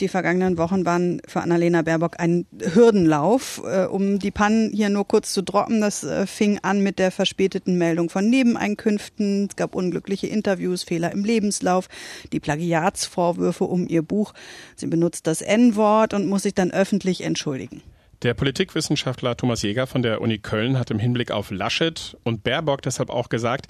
Die 0.00 0.08
vergangenen 0.08 0.58
Wochen 0.58 0.84
waren 0.84 1.22
für 1.26 1.40
Annalena 1.40 1.82
Baerbock 1.82 2.18
ein 2.18 2.46
Hürdenlauf. 2.60 3.62
Äh, 3.64 3.84
um 3.84 4.18
die 4.18 4.32
Pannen 4.32 4.72
hier 4.72 4.88
nur 4.88 5.06
kurz 5.06 5.32
zu 5.32 5.42
droppen, 5.42 5.80
das 5.80 6.02
äh, 6.02 6.26
fing 6.26 6.58
an 6.62 6.80
mit 6.80 6.98
der 6.98 7.12
verspäteten 7.12 7.78
Meldung 7.78 8.10
von 8.10 8.28
Nebeneinkünften. 8.28 9.46
Es 9.48 9.56
gab 9.56 9.76
unglückliche 9.76 10.26
Interviews, 10.26 10.82
Fehler 10.82 11.12
im 11.12 11.24
Lebenslauf, 11.24 11.88
die 12.32 12.40
Plagiatsvorwürfe 12.40 13.64
um 13.64 13.86
ihr 13.86 14.02
Buch. 14.02 14.34
Sie 14.74 14.88
benutzt 14.88 15.28
das 15.28 15.42
N-Wort 15.42 16.12
und 16.12 16.26
muss 16.26 16.42
sich 16.42 16.54
dann 16.54 16.72
öffentlich 16.72 17.22
entschuldigen. 17.22 17.80
Der 18.24 18.32
Politikwissenschaftler 18.34 19.36
Thomas 19.36 19.60
Jäger 19.62 19.86
von 19.86 20.02
der 20.02 20.22
Uni 20.22 20.38
Köln 20.38 20.78
hat 20.78 20.90
im 20.90 20.98
Hinblick 20.98 21.30
auf 21.30 21.50
Laschet 21.50 22.16
und 22.24 22.42
Baerbock 22.42 22.80
deshalb 22.80 23.10
auch 23.10 23.28
gesagt, 23.28 23.66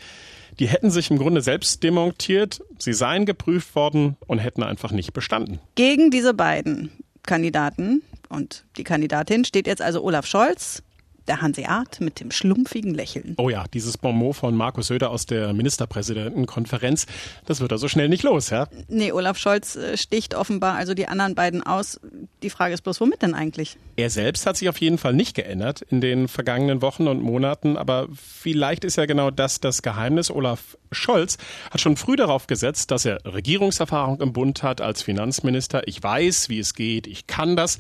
die 0.59 0.69
hätten 0.69 0.91
sich 0.91 1.11
im 1.11 1.19
Grunde 1.19 1.41
selbst 1.41 1.83
demontiert, 1.83 2.63
sie 2.79 2.93
seien 2.93 3.27
geprüft 3.27 3.75
worden 3.75 4.17
und 4.27 4.39
hätten 4.39 4.63
einfach 4.63 4.93
nicht 4.93 5.13
bestanden. 5.13 5.61
Gegen 5.75 6.11
diese 6.11 6.35
beiden 6.35 6.91
Kandidaten 7.23 8.03
und 8.29 8.65
die 8.77 8.85
Kandidatin 8.85 9.45
steht 9.45 9.67
jetzt 9.67 9.83
also 9.83 10.03
Olaf 10.03 10.27
Scholz, 10.27 10.83
der 11.27 11.41
Hanseat 11.41 12.01
mit 12.01 12.21
dem 12.21 12.31
schlumpfigen 12.31 12.95
Lächeln. 12.95 13.35
Oh 13.39 13.49
ja, 13.49 13.65
dieses 13.73 13.99
Bonmot 13.99 14.37
von 14.37 14.57
Markus 14.57 14.89
Söder 14.89 15.11
aus 15.11 15.27
der 15.27 15.53
Ministerpräsidentenkonferenz, 15.53 17.07
das 17.47 17.61
wird 17.61 17.73
er 17.73 17.79
so 17.79 17.89
schnell 17.89 18.09
nicht 18.09 18.23
los, 18.23 18.51
ja? 18.51 18.69
Nee, 18.89 19.13
Olaf 19.13 19.39
Scholz 19.39 19.77
äh, 19.77 19.97
sticht 19.97 20.35
offenbar 20.35 20.75
also 20.75 20.95
die 20.95 21.09
anderen 21.09 21.35
beiden 21.35 21.63
aus. 21.63 22.01
Die 22.43 22.51
Frage 22.51 22.75
ist 22.75 22.83
bloß, 22.83 23.01
womit 23.01 23.23
denn 23.23 23.35
eigentlich? 23.35 23.77
Er 23.97 24.11
selbst 24.11 24.47
hat 24.47 24.57
sich 24.57 24.69
auf 24.69 24.79
jeden 24.79 24.99
Fall 24.99 25.15
nicht 25.15 25.35
geändert 25.35 25.83
in 25.83 26.01
den 26.01 26.29
vergangenen 26.29 26.83
Wochen 26.83 27.09
und 27.09 27.23
Monaten, 27.23 27.77
aber 27.77 28.09
vielleicht 28.15 28.85
ist 28.85 28.97
ja 28.97 29.07
genau 29.07 29.31
das 29.31 29.61
das 29.61 29.83
Geheimnis. 29.83 30.31
Olaf 30.31 30.77
Scholz 30.93 31.39
hat 31.71 31.81
schon 31.81 31.97
früh 31.97 32.17
darauf 32.17 32.47
gesetzt, 32.47 32.91
dass 32.91 33.05
er 33.05 33.25
Regierungserfahrung 33.25 34.21
im 34.21 34.33
Bund 34.33 34.63
hat 34.63 34.81
als 34.81 35.03
Finanzminister. 35.03 35.87
Ich 35.87 36.03
weiß, 36.03 36.49
wie 36.49 36.59
es 36.59 36.75
geht, 36.75 37.07
ich 37.07 37.27
kann 37.27 37.57
das 37.57 37.79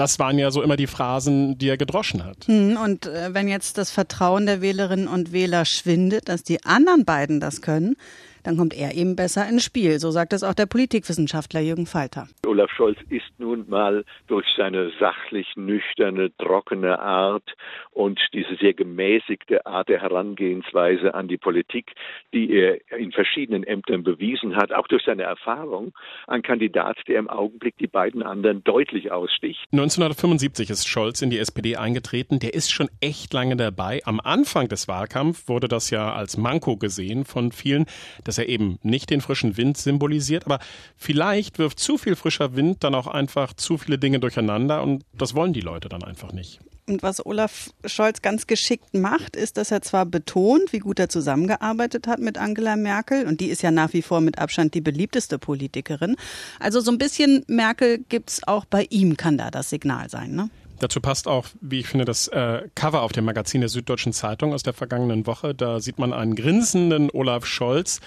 das 0.00 0.18
waren 0.18 0.38
ja 0.38 0.50
so 0.50 0.62
immer 0.62 0.76
die 0.76 0.86
Phrasen, 0.86 1.58
die 1.58 1.68
er 1.68 1.76
gedroschen 1.76 2.24
hat. 2.24 2.46
Hm, 2.46 2.78
und 2.82 3.06
äh, 3.06 3.34
wenn 3.34 3.48
jetzt 3.48 3.76
das 3.76 3.90
Vertrauen 3.90 4.46
der 4.46 4.62
Wählerinnen 4.62 5.06
und 5.06 5.30
Wähler 5.30 5.66
schwindet, 5.66 6.30
dass 6.30 6.42
die 6.42 6.64
anderen 6.64 7.04
beiden 7.04 7.38
das 7.38 7.60
können, 7.60 7.96
dann 8.42 8.56
kommt 8.56 8.74
er 8.74 8.94
eben 8.94 9.16
besser 9.16 9.48
ins 9.48 9.64
Spiel. 9.64 9.98
So 9.98 10.10
sagt 10.10 10.32
es 10.32 10.42
auch 10.42 10.54
der 10.54 10.66
Politikwissenschaftler 10.66 11.60
Jürgen 11.60 11.86
Falter. 11.86 12.28
Olaf 12.46 12.70
Scholz 12.70 12.98
ist 13.08 13.30
nun 13.38 13.68
mal 13.68 14.04
durch 14.26 14.46
seine 14.56 14.90
sachlich 14.98 15.46
nüchterne, 15.56 16.30
trockene 16.38 16.98
Art 16.98 17.54
und 17.92 18.20
diese 18.32 18.56
sehr 18.56 18.74
gemäßigte 18.74 19.66
Art 19.66 19.88
der 19.88 20.00
Herangehensweise 20.00 21.14
an 21.14 21.28
die 21.28 21.36
Politik, 21.36 21.92
die 22.32 22.52
er 22.52 22.78
in 22.98 23.12
verschiedenen 23.12 23.64
Ämtern 23.64 24.02
bewiesen 24.02 24.56
hat, 24.56 24.72
auch 24.72 24.86
durch 24.88 25.02
seine 25.04 25.22
Erfahrung, 25.24 25.92
ein 26.26 26.42
Kandidat, 26.42 26.98
der 27.08 27.18
im 27.18 27.28
Augenblick 27.28 27.76
die 27.78 27.86
beiden 27.86 28.22
anderen 28.22 28.64
deutlich 28.64 29.10
aussticht. 29.12 29.60
1975 29.72 30.70
ist 30.70 30.88
Scholz 30.88 31.22
in 31.22 31.30
die 31.30 31.38
SPD 31.38 31.76
eingetreten. 31.76 32.38
Der 32.38 32.54
ist 32.54 32.72
schon 32.72 32.88
echt 33.00 33.32
lange 33.32 33.56
dabei. 33.56 34.00
Am 34.04 34.20
Anfang 34.20 34.68
des 34.68 34.88
Wahlkampfs 34.88 35.48
wurde 35.48 35.68
das 35.68 35.90
ja 35.90 36.12
als 36.12 36.36
Manko 36.36 36.76
gesehen 36.76 37.24
von 37.24 37.52
vielen 37.52 37.86
dass 38.30 38.38
er 38.38 38.48
eben 38.48 38.78
nicht 38.84 39.10
den 39.10 39.20
frischen 39.20 39.56
Wind 39.56 39.76
symbolisiert, 39.76 40.46
aber 40.46 40.60
vielleicht 40.96 41.58
wirft 41.58 41.80
zu 41.80 41.98
viel 41.98 42.14
frischer 42.14 42.54
Wind 42.54 42.84
dann 42.84 42.94
auch 42.94 43.08
einfach 43.08 43.54
zu 43.54 43.76
viele 43.76 43.98
Dinge 43.98 44.20
durcheinander 44.20 44.84
und 44.84 45.02
das 45.12 45.34
wollen 45.34 45.52
die 45.52 45.60
Leute 45.60 45.88
dann 45.88 46.04
einfach 46.04 46.30
nicht. 46.30 46.60
Und 46.86 47.02
was 47.02 47.26
Olaf 47.26 47.70
Scholz 47.84 48.22
ganz 48.22 48.46
geschickt 48.46 48.94
macht, 48.94 49.34
ist, 49.34 49.56
dass 49.56 49.72
er 49.72 49.82
zwar 49.82 50.06
betont, 50.06 50.72
wie 50.72 50.78
gut 50.78 51.00
er 51.00 51.08
zusammengearbeitet 51.08 52.06
hat 52.06 52.20
mit 52.20 52.38
Angela 52.38 52.76
Merkel, 52.76 53.26
und 53.26 53.40
die 53.40 53.48
ist 53.48 53.62
ja 53.62 53.72
nach 53.72 53.92
wie 53.94 54.02
vor 54.02 54.20
mit 54.20 54.38
Abstand 54.38 54.74
die 54.74 54.80
beliebteste 54.80 55.40
Politikerin. 55.40 56.14
Also 56.60 56.80
so 56.80 56.92
ein 56.92 56.98
bisschen 56.98 57.44
Merkel 57.48 57.98
gibt 58.08 58.30
es 58.30 58.46
auch 58.46 58.64
bei 58.64 58.86
ihm, 58.90 59.16
kann 59.16 59.38
da 59.38 59.50
das 59.50 59.70
Signal 59.70 60.08
sein, 60.08 60.36
ne? 60.36 60.50
Dazu 60.80 61.00
passt 61.00 61.28
auch, 61.28 61.46
wie 61.60 61.80
ich 61.80 61.86
finde, 61.86 62.06
das 62.06 62.26
äh, 62.28 62.62
Cover 62.74 63.02
auf 63.02 63.12
dem 63.12 63.26
Magazin 63.26 63.60
der 63.60 63.68
Süddeutschen 63.68 64.14
Zeitung 64.14 64.54
aus 64.54 64.62
der 64.62 64.72
vergangenen 64.72 65.26
Woche. 65.26 65.54
Da 65.54 65.78
sieht 65.78 65.98
man 65.98 66.12
einen 66.12 66.34
grinsenden 66.34 67.10
Olaf 67.10 67.44
Scholz, 67.44 68.00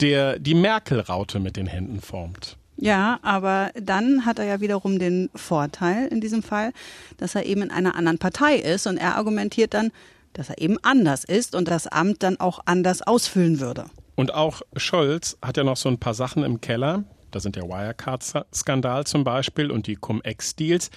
der 0.00 0.38
die 0.38 0.54
Merkel-Raute 0.54 1.40
mit 1.40 1.56
den 1.56 1.66
Händen 1.66 2.00
formt. 2.00 2.56
Ja, 2.76 3.18
aber 3.22 3.70
dann 3.74 4.24
hat 4.24 4.38
er 4.38 4.44
ja 4.44 4.60
wiederum 4.60 4.98
den 4.98 5.30
Vorteil 5.34 6.06
in 6.06 6.20
diesem 6.20 6.42
Fall, 6.42 6.72
dass 7.16 7.34
er 7.34 7.44
eben 7.44 7.62
in 7.62 7.70
einer 7.70 7.96
anderen 7.96 8.18
Partei 8.18 8.56
ist 8.56 8.86
und 8.86 8.96
er 8.96 9.16
argumentiert 9.16 9.74
dann, 9.74 9.90
dass 10.32 10.48
er 10.48 10.58
eben 10.58 10.78
anders 10.82 11.24
ist 11.24 11.54
und 11.54 11.68
das 11.68 11.86
Amt 11.86 12.22
dann 12.22 12.38
auch 12.40 12.60
anders 12.64 13.02
ausfüllen 13.02 13.60
würde. 13.60 13.86
Und 14.14 14.32
auch 14.34 14.62
Scholz 14.76 15.36
hat 15.42 15.56
ja 15.56 15.64
noch 15.64 15.76
so 15.76 15.88
ein 15.88 15.98
paar 15.98 16.14
Sachen 16.14 16.44
im 16.44 16.60
Keller. 16.60 17.04
Da 17.32 17.40
sind 17.40 17.56
der 17.56 17.64
Wirecard-Skandal 17.64 19.04
zum 19.04 19.24
Beispiel 19.24 19.70
und 19.70 19.86
die 19.86 19.96
Cum-Ex-Deals. 19.96 20.90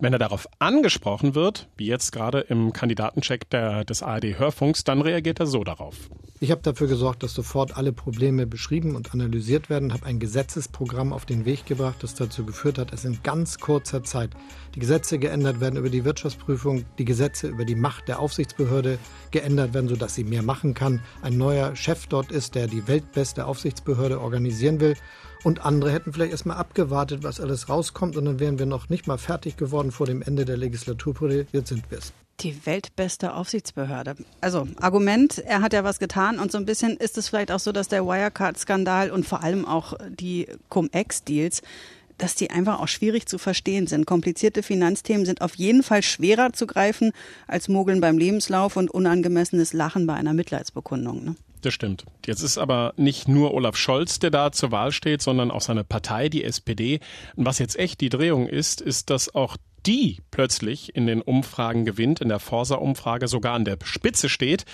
Wenn 0.00 0.12
er 0.12 0.18
darauf 0.18 0.48
angesprochen 0.58 1.34
wird, 1.34 1.68
wie 1.76 1.86
jetzt 1.86 2.10
gerade 2.10 2.40
im 2.40 2.72
Kandidatencheck 2.72 3.48
der, 3.50 3.84
des 3.84 4.02
ARD-Hörfunks, 4.02 4.84
dann 4.84 5.02
reagiert 5.02 5.38
er 5.38 5.46
so 5.46 5.62
darauf. 5.62 6.10
Ich 6.42 6.50
habe 6.50 6.60
dafür 6.60 6.88
gesorgt, 6.88 7.22
dass 7.22 7.34
sofort 7.34 7.76
alle 7.76 7.92
Probleme 7.92 8.48
beschrieben 8.48 8.96
und 8.96 9.14
analysiert 9.14 9.70
werden, 9.70 9.92
habe 9.92 10.06
ein 10.06 10.18
Gesetzesprogramm 10.18 11.12
auf 11.12 11.24
den 11.24 11.44
Weg 11.44 11.66
gebracht, 11.66 12.02
das 12.02 12.16
dazu 12.16 12.44
geführt 12.44 12.78
hat, 12.78 12.92
dass 12.92 13.04
in 13.04 13.22
ganz 13.22 13.60
kurzer 13.60 14.02
Zeit 14.02 14.30
die 14.74 14.80
Gesetze 14.80 15.20
geändert 15.20 15.60
werden 15.60 15.78
über 15.78 15.88
die 15.88 16.04
Wirtschaftsprüfung, 16.04 16.84
die 16.98 17.04
Gesetze 17.04 17.46
über 17.46 17.64
die 17.64 17.76
Macht 17.76 18.08
der 18.08 18.18
Aufsichtsbehörde 18.18 18.98
geändert 19.30 19.72
werden, 19.72 19.88
sodass 19.88 20.16
sie 20.16 20.24
mehr 20.24 20.42
machen 20.42 20.74
kann. 20.74 21.00
Ein 21.22 21.38
neuer 21.38 21.76
Chef 21.76 22.08
dort 22.08 22.32
ist, 22.32 22.56
der 22.56 22.66
die 22.66 22.88
weltbeste 22.88 23.46
Aufsichtsbehörde 23.46 24.20
organisieren 24.20 24.80
will. 24.80 24.96
Und 25.44 25.64
andere 25.64 25.92
hätten 25.92 26.12
vielleicht 26.12 26.32
erstmal 26.32 26.56
abgewartet, 26.56 27.22
was 27.22 27.38
alles 27.38 27.68
rauskommt 27.68 28.16
und 28.16 28.24
dann 28.24 28.40
wären 28.40 28.58
wir 28.58 28.66
noch 28.66 28.88
nicht 28.88 29.06
mal 29.06 29.18
fertig 29.18 29.56
geworden 29.56 29.92
vor 29.92 30.06
dem 30.06 30.22
Ende 30.22 30.44
der 30.44 30.56
Legislaturperiode. 30.56 31.46
Jetzt 31.52 31.68
sind 31.68 31.88
wir 31.88 31.98
es. 31.98 32.12
Die 32.42 32.66
weltbeste 32.66 33.34
Aufsichtsbehörde. 33.34 34.16
Also 34.40 34.66
Argument, 34.80 35.38
er 35.38 35.62
hat 35.62 35.72
ja 35.72 35.84
was 35.84 35.98
getan 35.98 36.38
und 36.38 36.50
so 36.50 36.58
ein 36.58 36.64
bisschen 36.64 36.96
ist 36.96 37.16
es 37.18 37.28
vielleicht 37.28 37.52
auch 37.52 37.60
so, 37.60 37.72
dass 37.72 37.88
der 37.88 38.04
Wirecard-Skandal 38.04 39.10
und 39.10 39.24
vor 39.26 39.42
allem 39.42 39.64
auch 39.64 39.94
die 40.08 40.48
Cum-Ex-Deals 40.68 41.62
dass 42.18 42.36
die 42.36 42.50
einfach 42.50 42.78
auch 42.78 42.88
schwierig 42.88 43.26
zu 43.26 43.36
verstehen 43.36 43.88
sind. 43.88 44.06
Komplizierte 44.06 44.62
Finanzthemen 44.62 45.26
sind 45.26 45.40
auf 45.40 45.56
jeden 45.56 45.82
Fall 45.82 46.02
schwerer 46.02 46.52
zu 46.52 46.68
greifen 46.68 47.10
als 47.48 47.68
Mogeln 47.68 48.00
beim 48.00 48.16
Lebenslauf 48.16 48.76
und 48.76 48.90
unangemessenes 48.90 49.72
Lachen 49.72 50.06
bei 50.06 50.14
einer 50.14 50.32
Mitleidsbekundung. 50.32 51.24
Ne? 51.24 51.34
Das 51.62 51.74
stimmt. 51.74 52.04
Jetzt 52.26 52.42
ist 52.42 52.58
aber 52.58 52.92
nicht 52.96 53.28
nur 53.28 53.54
Olaf 53.54 53.76
Scholz, 53.76 54.18
der 54.18 54.30
da 54.30 54.52
zur 54.52 54.70
Wahl 54.70 54.92
steht, 54.92 55.22
sondern 55.22 55.50
auch 55.50 55.60
seine 55.60 55.84
Partei, 55.84 56.28
die 56.28 56.44
SPD. 56.44 57.00
Und 57.34 57.46
was 57.46 57.58
jetzt 57.58 57.76
echt 57.78 58.00
die 58.00 58.08
Drehung 58.08 58.46
ist, 58.46 58.80
ist, 58.80 59.10
dass 59.10 59.34
auch 59.34 59.56
die 59.86 60.18
plötzlich 60.30 60.94
in 60.94 61.06
den 61.06 61.22
Umfragen 61.22 61.84
gewinnt, 61.84 62.20
in 62.20 62.28
der 62.28 62.38
Forsa-Umfrage 62.38 63.28
sogar 63.28 63.54
an 63.54 63.64
der 63.64 63.78
Spitze 63.84 64.28
steht. 64.28 64.64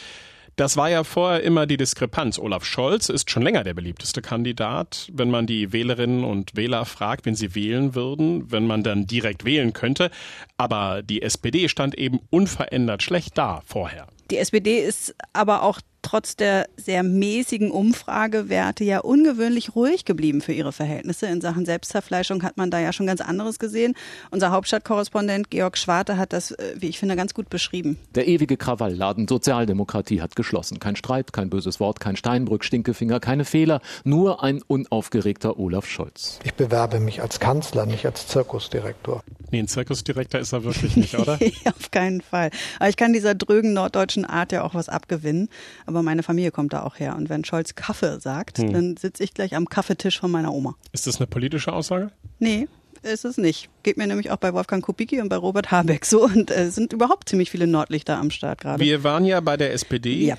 Das 0.58 0.76
war 0.76 0.90
ja 0.90 1.04
vorher 1.04 1.44
immer 1.44 1.66
die 1.66 1.76
Diskrepanz. 1.76 2.36
Olaf 2.36 2.64
Scholz 2.64 3.10
ist 3.10 3.30
schon 3.30 3.44
länger 3.44 3.62
der 3.62 3.74
beliebteste 3.74 4.22
Kandidat. 4.22 5.08
Wenn 5.12 5.30
man 5.30 5.46
die 5.46 5.72
Wählerinnen 5.72 6.24
und 6.24 6.56
Wähler 6.56 6.84
fragt, 6.84 7.26
wen 7.26 7.36
sie 7.36 7.54
wählen 7.54 7.94
würden, 7.94 8.50
wenn 8.50 8.66
man 8.66 8.82
dann 8.82 9.06
direkt 9.06 9.44
wählen 9.44 9.72
könnte. 9.72 10.10
Aber 10.56 11.02
die 11.02 11.22
SPD 11.22 11.68
stand 11.68 11.96
eben 11.96 12.18
unverändert 12.30 13.04
schlecht 13.04 13.38
da 13.38 13.62
vorher. 13.66 14.08
Die 14.32 14.38
SPD 14.38 14.80
ist 14.80 15.14
aber 15.32 15.62
auch 15.62 15.80
trotz 16.08 16.36
der 16.36 16.70
sehr 16.78 17.02
mäßigen 17.02 17.70
Umfragewerte 17.70 18.82
ja 18.82 19.00
ungewöhnlich 19.00 19.74
ruhig 19.74 20.06
geblieben 20.06 20.40
für 20.40 20.52
ihre 20.54 20.72
Verhältnisse. 20.72 21.26
In 21.26 21.42
Sachen 21.42 21.66
Selbstzerfleischung 21.66 22.42
hat 22.44 22.56
man 22.56 22.70
da 22.70 22.78
ja 22.78 22.94
schon 22.94 23.06
ganz 23.06 23.20
anderes 23.20 23.58
gesehen. 23.58 23.92
Unser 24.30 24.50
Hauptstadtkorrespondent 24.50 25.50
Georg 25.50 25.76
Schwarte 25.76 26.16
hat 26.16 26.32
das, 26.32 26.52
äh, 26.52 26.76
wie 26.78 26.88
ich 26.88 26.98
finde, 26.98 27.14
ganz 27.14 27.34
gut 27.34 27.50
beschrieben. 27.50 27.98
Der 28.14 28.26
ewige 28.26 28.56
Krawallladen 28.56 29.28
Sozialdemokratie 29.28 30.22
hat 30.22 30.34
geschlossen. 30.34 30.80
Kein 30.80 30.96
Streit, 30.96 31.34
kein 31.34 31.50
böses 31.50 31.78
Wort, 31.78 32.00
kein 32.00 32.16
Steinbrück, 32.16 32.64
Stinkefinger, 32.64 33.20
keine 33.20 33.44
Fehler, 33.44 33.82
nur 34.04 34.42
ein 34.42 34.62
unaufgeregter 34.66 35.58
Olaf 35.58 35.86
Scholz. 35.86 36.38
Ich 36.42 36.54
bewerbe 36.54 37.00
mich 37.00 37.20
als 37.20 37.38
Kanzler, 37.38 37.84
nicht 37.84 38.06
als 38.06 38.26
Zirkusdirektor. 38.28 39.22
Nee, 39.50 39.60
ein 39.60 39.68
Zirkusdirektor 39.68 40.40
ist 40.40 40.52
er 40.52 40.64
wirklich 40.64 40.96
nicht, 40.96 41.18
oder? 41.18 41.38
Auf 41.66 41.90
keinen 41.90 42.22
Fall. 42.22 42.50
Aber 42.78 42.88
ich 42.88 42.96
kann 42.96 43.12
dieser 43.12 43.34
drögen 43.34 43.74
norddeutschen 43.74 44.24
Art 44.24 44.52
ja 44.52 44.62
auch 44.62 44.74
was 44.74 44.88
abgewinnen. 44.88 45.50
Aber 45.86 45.97
meine 46.02 46.22
Familie 46.22 46.50
kommt 46.50 46.72
da 46.72 46.82
auch 46.82 46.98
her. 46.98 47.16
Und 47.16 47.28
wenn 47.28 47.44
Scholz 47.44 47.74
Kaffee 47.74 48.20
sagt, 48.20 48.58
hm. 48.58 48.72
dann 48.72 48.96
sitze 48.96 49.24
ich 49.24 49.34
gleich 49.34 49.54
am 49.54 49.68
Kaffeetisch 49.68 50.18
von 50.20 50.30
meiner 50.30 50.52
Oma. 50.52 50.74
Ist 50.92 51.06
das 51.06 51.16
eine 51.16 51.26
politische 51.26 51.72
Aussage? 51.72 52.10
Nee, 52.38 52.68
ist 53.02 53.24
es 53.24 53.36
nicht. 53.36 53.68
Geht 53.82 53.96
mir 53.96 54.06
nämlich 54.06 54.30
auch 54.30 54.36
bei 54.36 54.52
Wolfgang 54.52 54.84
Kubicki 54.84 55.20
und 55.20 55.28
bei 55.28 55.36
Robert 55.36 55.70
Habeck 55.70 56.04
so. 56.04 56.24
Und 56.24 56.50
es 56.50 56.56
äh, 56.56 56.70
sind 56.70 56.92
überhaupt 56.92 57.28
ziemlich 57.28 57.50
viele 57.50 57.66
Nordlichter 57.66 58.18
am 58.18 58.30
Start 58.30 58.60
gerade. 58.60 58.82
Wir 58.82 59.04
waren 59.04 59.24
ja 59.24 59.40
bei 59.40 59.56
der 59.56 59.72
SPD. 59.72 60.26
Ja. 60.26 60.38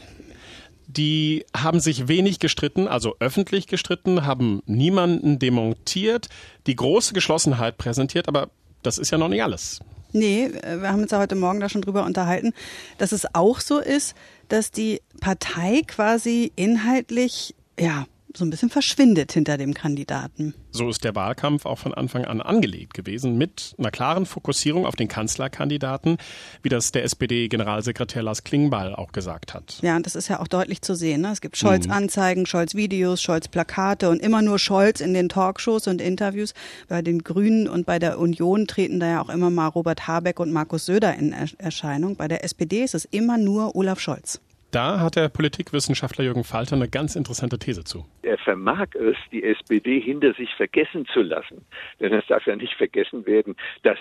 Die 0.88 1.46
haben 1.56 1.80
sich 1.80 2.08
wenig 2.08 2.40
gestritten, 2.40 2.88
also 2.88 3.16
öffentlich 3.20 3.68
gestritten, 3.68 4.26
haben 4.26 4.64
niemanden 4.66 5.38
demontiert, 5.38 6.30
die 6.66 6.76
große 6.76 7.14
Geschlossenheit 7.14 7.78
präsentiert, 7.78 8.28
aber 8.28 8.50
das 8.82 8.98
ist 8.98 9.12
ja 9.12 9.20
noch 9.20 9.28
nicht 9.28 9.44
alles. 9.44 9.82
Nee, 10.12 10.46
äh, 10.46 10.82
wir 10.82 10.90
haben 10.92 11.02
uns 11.02 11.12
ja 11.12 11.20
heute 11.20 11.36
Morgen 11.36 11.60
da 11.60 11.70
schon 11.70 11.82
drüber 11.82 12.04
unterhalten, 12.06 12.54
dass 12.98 13.12
es 13.12 13.34
auch 13.34 13.60
so 13.60 13.80
ist, 13.80 14.16
dass 14.48 14.72
die 14.72 15.02
Partei 15.20 15.84
quasi 15.86 16.52
inhaltlich, 16.56 17.56
ja, 17.80 18.06
so 18.36 18.46
ein 18.46 18.50
bisschen 18.50 18.70
verschwindet 18.70 19.32
hinter 19.32 19.58
dem 19.58 19.74
Kandidaten. 19.74 20.54
So 20.72 20.90
ist 20.90 21.04
der 21.04 21.16
Wahlkampf 21.16 21.66
auch 21.66 21.80
von 21.80 21.94
Anfang 21.94 22.26
an 22.26 22.42
angelegt 22.42 22.94
gewesen, 22.94 23.38
mit 23.38 23.74
einer 23.78 23.92
klaren 23.92 24.26
Fokussierung 24.26 24.86
auf 24.86 24.96
den 24.96 25.08
Kanzlerkandidaten, 25.08 26.18
wie 26.62 26.70
das 26.70 26.92
der 26.92 27.04
SPD-Generalsekretär 27.04 28.22
Lars 28.22 28.44
Klingbeil 28.44 28.94
auch 28.94 29.12
gesagt 29.12 29.54
hat. 29.54 29.80
Ja, 29.82 29.96
und 29.96 30.06
das 30.06 30.16
ist 30.16 30.28
ja 30.28 30.40
auch 30.40 30.48
deutlich 30.48 30.82
zu 30.82 30.96
sehen. 30.96 31.22
Ne? 31.22 31.32
Es 31.32 31.42
gibt 31.42 31.58
Scholz-Anzeigen, 31.58 32.46
Scholz-Videos, 32.46 33.22
Scholz-Plakate 33.22 34.10
und 34.10 34.22
immer 34.22 34.42
nur 34.42 34.60
Scholz 34.60 35.02
in 35.02 35.14
den 35.14 35.30
Talkshows 35.30 35.88
und 35.88 36.00
Interviews. 36.00 36.54
Bei 36.88 37.02
den 37.02 37.24
Grünen 37.24 37.68
und 37.68 37.86
bei 37.86 37.98
der 37.98 38.20
Union 38.20 38.68
treten 38.68 39.00
da 39.00 39.08
ja 39.08 39.22
auch 39.22 39.30
immer 39.30 39.50
mal 39.50 39.68
Robert 39.68 40.08
Habeck 40.08 40.40
und 40.40 40.52
Markus 40.52 40.86
Söder 40.86 41.16
in 41.16 41.34
Erscheinung. 41.58 42.16
Bei 42.16 42.28
der 42.28 42.44
SPD 42.44 42.84
ist 42.84 42.94
es 42.94 43.06
immer 43.06 43.38
nur 43.38 43.76
Olaf 43.76 44.00
Scholz. 44.00 44.40
Da 44.72 45.00
hat 45.00 45.16
der 45.16 45.30
Politikwissenschaftler 45.30 46.26
Jürgen 46.26 46.44
Falter 46.44 46.76
eine 46.76 46.88
ganz 46.88 47.16
interessante 47.16 47.58
These 47.58 47.84
zu. 47.84 48.06
Er 48.22 48.38
vermag 48.38 48.90
es, 48.94 49.18
die 49.32 49.44
SPD 49.44 50.00
hinter 50.00 50.36
sich 50.36 50.54
vergessen 50.54 51.08
zu 51.12 51.22
lassen. 51.22 51.66
Denn 52.00 52.14
es 52.14 52.28
darf 52.28 52.46
ja 52.46 52.56
nicht 52.56 52.76
vergessen 52.76 53.26
werden, 53.26 53.56
dass 53.82 53.98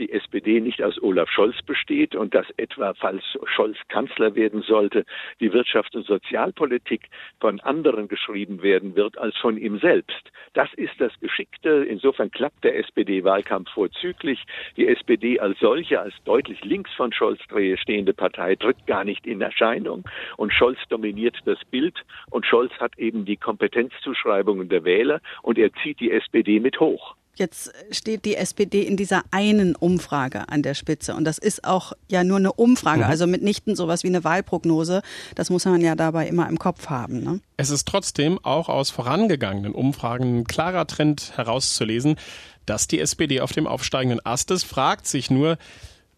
die 0.00 0.10
SPD 0.10 0.60
nicht 0.60 0.82
aus 0.82 1.00
Olaf 1.00 1.30
Scholz 1.30 1.62
besteht 1.62 2.16
und 2.16 2.34
dass 2.34 2.46
etwa, 2.56 2.92
falls 2.94 3.22
Scholz 3.44 3.76
Kanzler 3.88 4.34
werden 4.34 4.62
sollte, 4.62 5.04
die 5.38 5.52
Wirtschafts- 5.52 5.94
und 5.94 6.06
Sozialpolitik 6.06 7.08
von 7.40 7.60
anderen 7.60 8.08
geschrieben 8.08 8.62
werden 8.62 8.96
wird 8.96 9.16
als 9.16 9.36
von 9.36 9.56
ihm 9.56 9.78
selbst. 9.78 10.32
Das 10.54 10.68
ist 10.74 10.94
das 10.98 11.12
Geschickte. 11.20 11.84
Insofern 11.88 12.32
klappt 12.32 12.64
der 12.64 12.76
SPD-Wahlkampf 12.78 13.70
vorzüglich. 13.70 14.42
Die 14.76 14.88
SPD 14.88 15.38
als 15.38 15.56
solche, 15.60 16.00
als 16.00 16.14
deutlich 16.24 16.64
links 16.64 16.90
von 16.96 17.12
Scholz 17.12 17.40
stehende 17.76 18.12
Partei 18.12 18.56
tritt 18.56 18.84
gar 18.88 19.04
nicht 19.04 19.24
in 19.24 19.40
Erscheinung. 19.40 19.99
Und 20.36 20.52
Scholz 20.52 20.78
dominiert 20.88 21.36
das 21.44 21.58
Bild 21.70 21.94
und 22.30 22.46
Scholz 22.46 22.72
hat 22.80 22.98
eben 22.98 23.24
die 23.24 23.36
Kompetenzzuschreibungen 23.36 24.68
der 24.68 24.84
Wähler 24.84 25.20
und 25.42 25.58
er 25.58 25.70
zieht 25.82 26.00
die 26.00 26.10
SPD 26.10 26.60
mit 26.60 26.80
hoch. 26.80 27.16
Jetzt 27.36 27.72
steht 27.90 28.26
die 28.26 28.36
SPD 28.36 28.82
in 28.82 28.98
dieser 28.98 29.22
einen 29.30 29.74
Umfrage 29.74 30.48
an 30.48 30.62
der 30.62 30.74
Spitze. 30.74 31.14
Und 31.14 31.24
das 31.24 31.38
ist 31.38 31.64
auch 31.64 31.94
ja 32.10 32.22
nur 32.22 32.36
eine 32.36 32.52
Umfrage, 32.52 33.04
mhm. 33.04 33.10
also 33.10 33.26
mitnichten 33.26 33.76
sowas 33.76 34.02
wie 34.02 34.08
eine 34.08 34.24
Wahlprognose. 34.24 35.00
Das 35.36 35.48
muss 35.48 35.64
man 35.64 35.80
ja 35.80 35.94
dabei 35.94 36.26
immer 36.26 36.48
im 36.48 36.58
Kopf 36.58 36.90
haben. 36.90 37.22
Ne? 37.22 37.40
Es 37.56 37.70
ist 37.70 37.88
trotzdem 37.88 38.38
auch 38.42 38.68
aus 38.68 38.90
vorangegangenen 38.90 39.72
Umfragen 39.72 40.40
ein 40.40 40.44
klarer 40.44 40.86
Trend 40.86 41.32
herauszulesen, 41.36 42.16
dass 42.66 42.88
die 42.88 43.00
SPD 43.00 43.40
auf 43.40 43.52
dem 43.52 43.66
aufsteigenden 43.66 44.20
Ast 44.24 44.50
ist. 44.50 44.64
Fragt 44.64 45.06
sich 45.06 45.30
nur, 45.30 45.56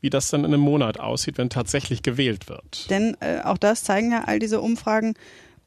wie 0.02 0.10
das 0.10 0.28
dann 0.28 0.40
in 0.40 0.52
einem 0.52 0.60
Monat 0.60 1.00
aussieht, 1.00 1.38
wenn 1.38 1.48
tatsächlich 1.48 2.02
gewählt 2.02 2.48
wird. 2.48 2.90
Denn 2.90 3.16
äh, 3.20 3.40
auch 3.42 3.56
das 3.56 3.84
zeigen 3.84 4.12
ja 4.12 4.24
all 4.24 4.38
diese 4.38 4.60
Umfragen. 4.60 5.14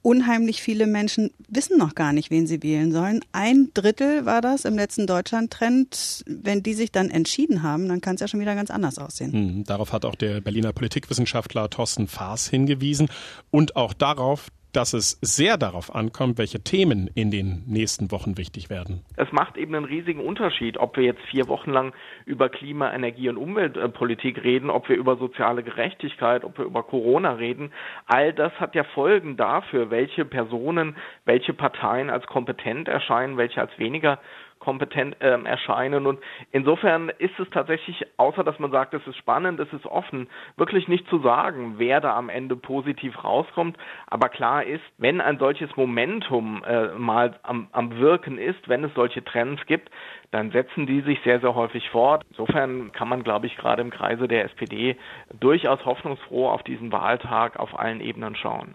Unheimlich 0.04 0.62
viele 0.62 0.86
Menschen 0.86 1.32
wissen 1.48 1.80
noch 1.80 1.96
gar 1.96 2.14
nicht, 2.14 2.30
wen 2.30 2.46
sie 2.46 2.62
wählen 2.62 2.92
sollen. 2.92 3.22
Ein 3.32 3.72
Drittel 3.74 4.28
war 4.28 4.40
das 4.40 4.64
im 4.64 4.76
letzten 4.76 5.08
Deutschland-Trend. 5.08 6.24
Wenn 6.28 6.62
die 6.62 6.76
sich 6.76 6.92
dann 6.92 7.10
entschieden 7.10 7.64
haben, 7.64 7.90
dann 7.90 8.02
kann 8.02 8.14
es 8.14 8.22
ja 8.22 8.28
schon 8.28 8.40
wieder 8.40 8.54
ganz 8.54 8.70
anders 8.70 9.00
aussehen. 9.00 9.34
Hm, 9.34 9.64
darauf 9.64 9.94
hat 9.94 10.06
auch 10.06 10.14
der 10.14 10.42
Berliner 10.42 10.74
Politikwissenschaftler 10.74 11.72
Thorsten 11.72 12.08
Faas 12.08 12.48
hingewiesen 12.48 13.08
und 13.50 13.76
auch 13.76 13.94
darauf, 13.94 14.50
dass 14.76 14.94
es 14.94 15.18
sehr 15.22 15.58
darauf 15.58 15.94
ankommt, 15.94 16.38
welche 16.38 16.62
Themen 16.62 17.10
in 17.16 17.32
den 17.32 17.64
nächsten 17.68 18.12
Wochen 18.12 18.38
wichtig 18.38 18.70
werden. 18.70 19.04
Es 19.16 19.32
macht 19.32 19.58
eben 19.58 19.76
einen 19.76 19.86
riesigen 19.86 20.20
Unterschied, 20.20 20.78
ob 20.78 20.98
wir 20.98 21.04
jetzt 21.04 21.22
vier 21.32 21.48
Wochen 21.48 21.72
lang 21.72 21.94
über 22.26 22.50
Klima, 22.50 22.94
Energie 22.94 23.30
und 23.30 23.38
Umweltpolitik 23.38 24.44
reden, 24.44 24.70
ob 24.70 24.90
wir 24.90 24.96
über 24.96 25.18
soziale 25.18 25.64
Gerechtigkeit, 25.64 26.44
ob 26.44 26.58
wir 26.58 26.66
über 26.66 26.84
Corona 26.84 27.34
reden. 27.34 27.72
All 28.06 28.34
das 28.34 28.54
hat 28.60 28.76
ja 28.76 28.84
Folgen 28.84 29.38
dafür, 29.38 29.90
welche 29.90 30.26
Personen, 30.26 30.96
welche 31.26 31.54
Parteien 31.54 32.10
als 32.10 32.26
kompetent 32.28 32.88
erscheinen, 32.88 33.38
welche 33.38 33.62
als 33.62 33.72
weniger 33.78 34.20
kompetent 34.66 35.16
ähm, 35.22 35.46
erscheinen. 35.46 36.08
Und 36.08 36.20
insofern 36.52 37.10
ist 37.20 37.40
es 37.40 37.48
tatsächlich, 37.52 38.06
außer 38.18 38.44
dass 38.44 38.58
man 38.58 38.72
sagt, 38.72 38.96
es 38.96 39.06
ist 39.06 39.16
spannend, 39.18 39.60
es 39.60 39.72
ist 39.72 39.86
offen, 39.86 40.28
wirklich 40.58 40.88
nicht 40.88 41.08
zu 41.08 41.20
sagen, 41.20 41.76
wer 41.78 42.02
da 42.02 42.18
am 42.18 42.30
Ende 42.30 42.56
positiv 42.56 43.24
rauskommt. 43.24 43.78
Aber 44.08 44.30
klar 44.30 44.64
ist, 44.64 44.84
wenn 44.98 45.22
ein 45.22 45.38
solches 45.38 45.74
Momentum 45.76 46.64
äh, 46.64 46.88
mal 46.98 47.40
am, 47.44 47.68
am 47.72 47.98
Wirken 48.00 48.40
ist, 48.40 48.68
wenn 48.68 48.84
es 48.84 48.94
solche 48.96 49.24
Trends 49.24 49.64
gibt, 49.68 49.90
dann 50.32 50.52
setzen 50.52 50.88
die 50.88 51.02
sich 51.02 51.20
sehr, 51.24 51.40
sehr 51.40 51.54
häufig 51.54 51.90
fort. 51.92 52.24
Insofern 52.32 52.92
kann 52.92 53.08
man, 53.08 53.24
glaube 53.24 53.46
ich, 53.46 53.56
gerade 53.56 53.82
im 53.84 53.92
Kreise 53.92 54.28
der 54.28 54.46
SPD 54.46 54.98
durchaus 55.40 55.86
hoffnungsfroh 55.86 56.50
auf 56.50 56.64
diesen 56.64 56.92
Wahltag 56.92 57.58
auf 57.58 57.78
allen 57.80 58.02
Ebenen 58.02 58.36
schauen. 58.36 58.74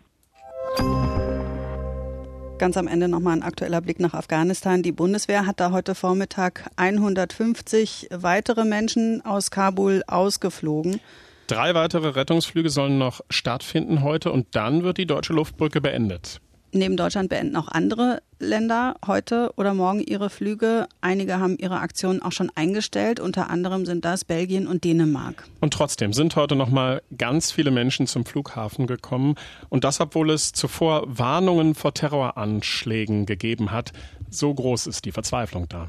Ganz 2.60 2.76
am 2.76 2.88
Ende 2.88 3.08
nochmal 3.08 3.38
ein 3.38 3.42
aktueller 3.42 3.80
Blick 3.80 4.00
nach 4.00 4.12
Afghanistan. 4.12 4.82
Die 4.82 4.92
Bundeswehr 4.92 5.46
hat 5.46 5.60
da 5.60 5.70
heute 5.70 5.94
Vormittag 5.94 6.70
150 6.76 8.08
weitere 8.12 8.66
Menschen 8.66 9.24
aus 9.24 9.50
Kabul 9.50 10.02
ausgeflogen. 10.06 11.00
Drei 11.46 11.72
weitere 11.74 12.08
Rettungsflüge 12.08 12.68
sollen 12.68 12.98
noch 12.98 13.22
stattfinden 13.30 14.02
heute 14.02 14.30
und 14.30 14.48
dann 14.50 14.82
wird 14.82 14.98
die 14.98 15.06
deutsche 15.06 15.32
Luftbrücke 15.32 15.80
beendet. 15.80 16.42
Neben 16.72 16.96
Deutschland 16.96 17.28
beenden 17.28 17.56
auch 17.56 17.66
andere 17.66 18.22
Länder 18.38 18.94
heute 19.04 19.52
oder 19.56 19.74
morgen 19.74 20.00
ihre 20.00 20.30
Flüge. 20.30 20.86
Einige 21.00 21.40
haben 21.40 21.56
ihre 21.58 21.80
Aktionen 21.80 22.22
auch 22.22 22.30
schon 22.30 22.50
eingestellt. 22.54 23.18
Unter 23.18 23.50
anderem 23.50 23.86
sind 23.86 24.04
das 24.04 24.24
Belgien 24.24 24.68
und 24.68 24.84
Dänemark. 24.84 25.48
Und 25.60 25.72
trotzdem 25.72 26.12
sind 26.12 26.36
heute 26.36 26.54
noch 26.54 26.68
mal 26.68 27.02
ganz 27.18 27.50
viele 27.50 27.72
Menschen 27.72 28.06
zum 28.06 28.24
Flughafen 28.24 28.86
gekommen. 28.86 29.34
Und 29.68 29.82
das, 29.82 30.00
obwohl 30.00 30.30
es 30.30 30.52
zuvor 30.52 31.02
Warnungen 31.06 31.74
vor 31.74 31.92
Terroranschlägen 31.92 33.26
gegeben 33.26 33.72
hat. 33.72 33.92
So 34.30 34.54
groß 34.54 34.86
ist 34.86 35.04
die 35.06 35.12
Verzweiflung 35.12 35.68
da. 35.68 35.88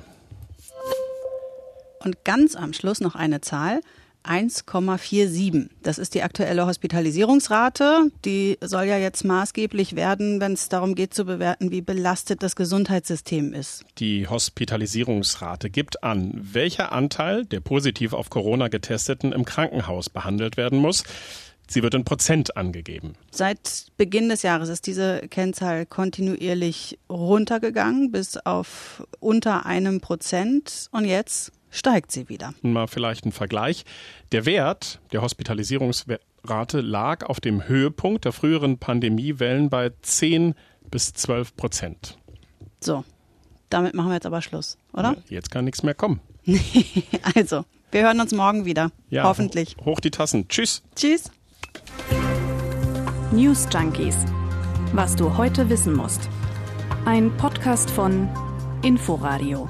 Und 2.04 2.24
ganz 2.26 2.56
am 2.56 2.74
Schluss 2.74 3.00
noch 3.02 3.14
eine 3.14 3.42
Zahl. 3.42 3.82
1,47. 4.24 5.70
Das 5.84 5.98
ist 5.98 6.14
die 6.14 6.24
aktuelle 6.24 6.66
Hospitalisierungsrate. 6.66 8.12
Die 8.26 8.58
soll 8.62 8.86
ja 8.86 8.98
jetzt 8.98 9.24
maßgeblich 9.24 9.96
werden, 9.96 10.40
wenn 10.40 10.54
es 10.54 10.70
darum 10.70 10.96
geht 10.96 11.14
zu 11.14 11.26
bewerten, 11.26 11.72
wie 11.72 11.82
belastet 11.82 12.44
das 12.44 12.56
Gesundheitssystem 12.56 13.54
ist. 13.54 13.84
Die 13.98 14.28
Hospitalisierungsrate 14.28 15.70
gibt 15.70 16.04
an, 16.04 16.32
welcher 16.36 16.92
Anteil 16.92 17.46
der 17.46 17.60
positiv 17.60 18.14
auf 18.14 18.30
Corona 18.30 18.68
getesteten 18.68 19.32
im 19.32 19.46
Krankenhaus 19.46 20.10
behandelt 20.10 20.58
werden 20.58 20.80
muss. 20.80 21.04
Sie 21.72 21.84
wird 21.84 21.94
in 21.94 22.04
Prozent 22.04 22.58
angegeben. 22.58 23.14
Seit 23.32 23.86
Beginn 23.96 24.28
des 24.28 24.42
Jahres 24.42 24.68
ist 24.68 24.88
diese 24.88 25.22
Kennzahl 25.30 25.86
kontinuierlich 25.86 27.00
runtergegangen 27.10 28.12
bis 28.12 28.36
auf 28.36 29.08
unter 29.22 29.66
einem 29.66 30.02
Prozent. 30.02 30.90
Und 30.92 31.06
jetzt 31.06 31.54
steigt 31.72 32.12
sie 32.12 32.30
wieder. 32.30 32.54
Mal 32.62 32.88
vielleicht 32.88 33.26
ein 33.26 33.32
Vergleich. 33.32 33.86
Der 34.32 34.46
Wert 34.46 35.00
der 35.12 35.22
Hospitalisierungsrate 35.22 36.82
lag 36.82 37.26
auf 37.26 37.40
dem 37.40 37.68
Höhepunkt 37.68 38.26
der 38.26 38.34
früheren 38.34 38.78
Pandemiewellen 38.78 39.70
bei 39.70 39.92
10 40.02 40.54
bis 40.92 41.14
12 41.14 41.56
Prozent. 41.56 42.18
So, 42.80 43.04
damit 43.70 43.96
machen 43.96 44.10
wir 44.10 44.16
jetzt 44.16 44.26
aber 44.26 44.42
Schluss, 44.42 44.78
oder? 44.94 45.14
Ja, 45.14 45.18
jetzt 45.30 45.50
kann 45.50 45.66
nichts 45.66 45.82
mehr 45.82 45.96
kommen. 45.96 46.20
also, 47.36 47.66
wir 47.92 48.04
hören 48.04 48.20
uns 48.20 48.34
morgen 48.34 48.66
wieder. 48.66 48.92
Ja, 49.10 49.24
Hoffentlich. 49.24 49.78
Hoch, 49.80 49.86
hoch 49.86 50.00
die 50.00 50.12
Tassen. 50.12 50.48
Tschüss. 50.48 50.84
Tschüss. 50.96 51.32
News 53.32 53.68
Junkies. 53.72 54.18
Was 54.94 55.16
du 55.16 55.38
heute 55.38 55.70
wissen 55.70 55.94
musst. 55.94 56.28
Ein 57.06 57.36
Podcast 57.38 57.90
von 57.90 58.30
Inforadio. 58.84 59.70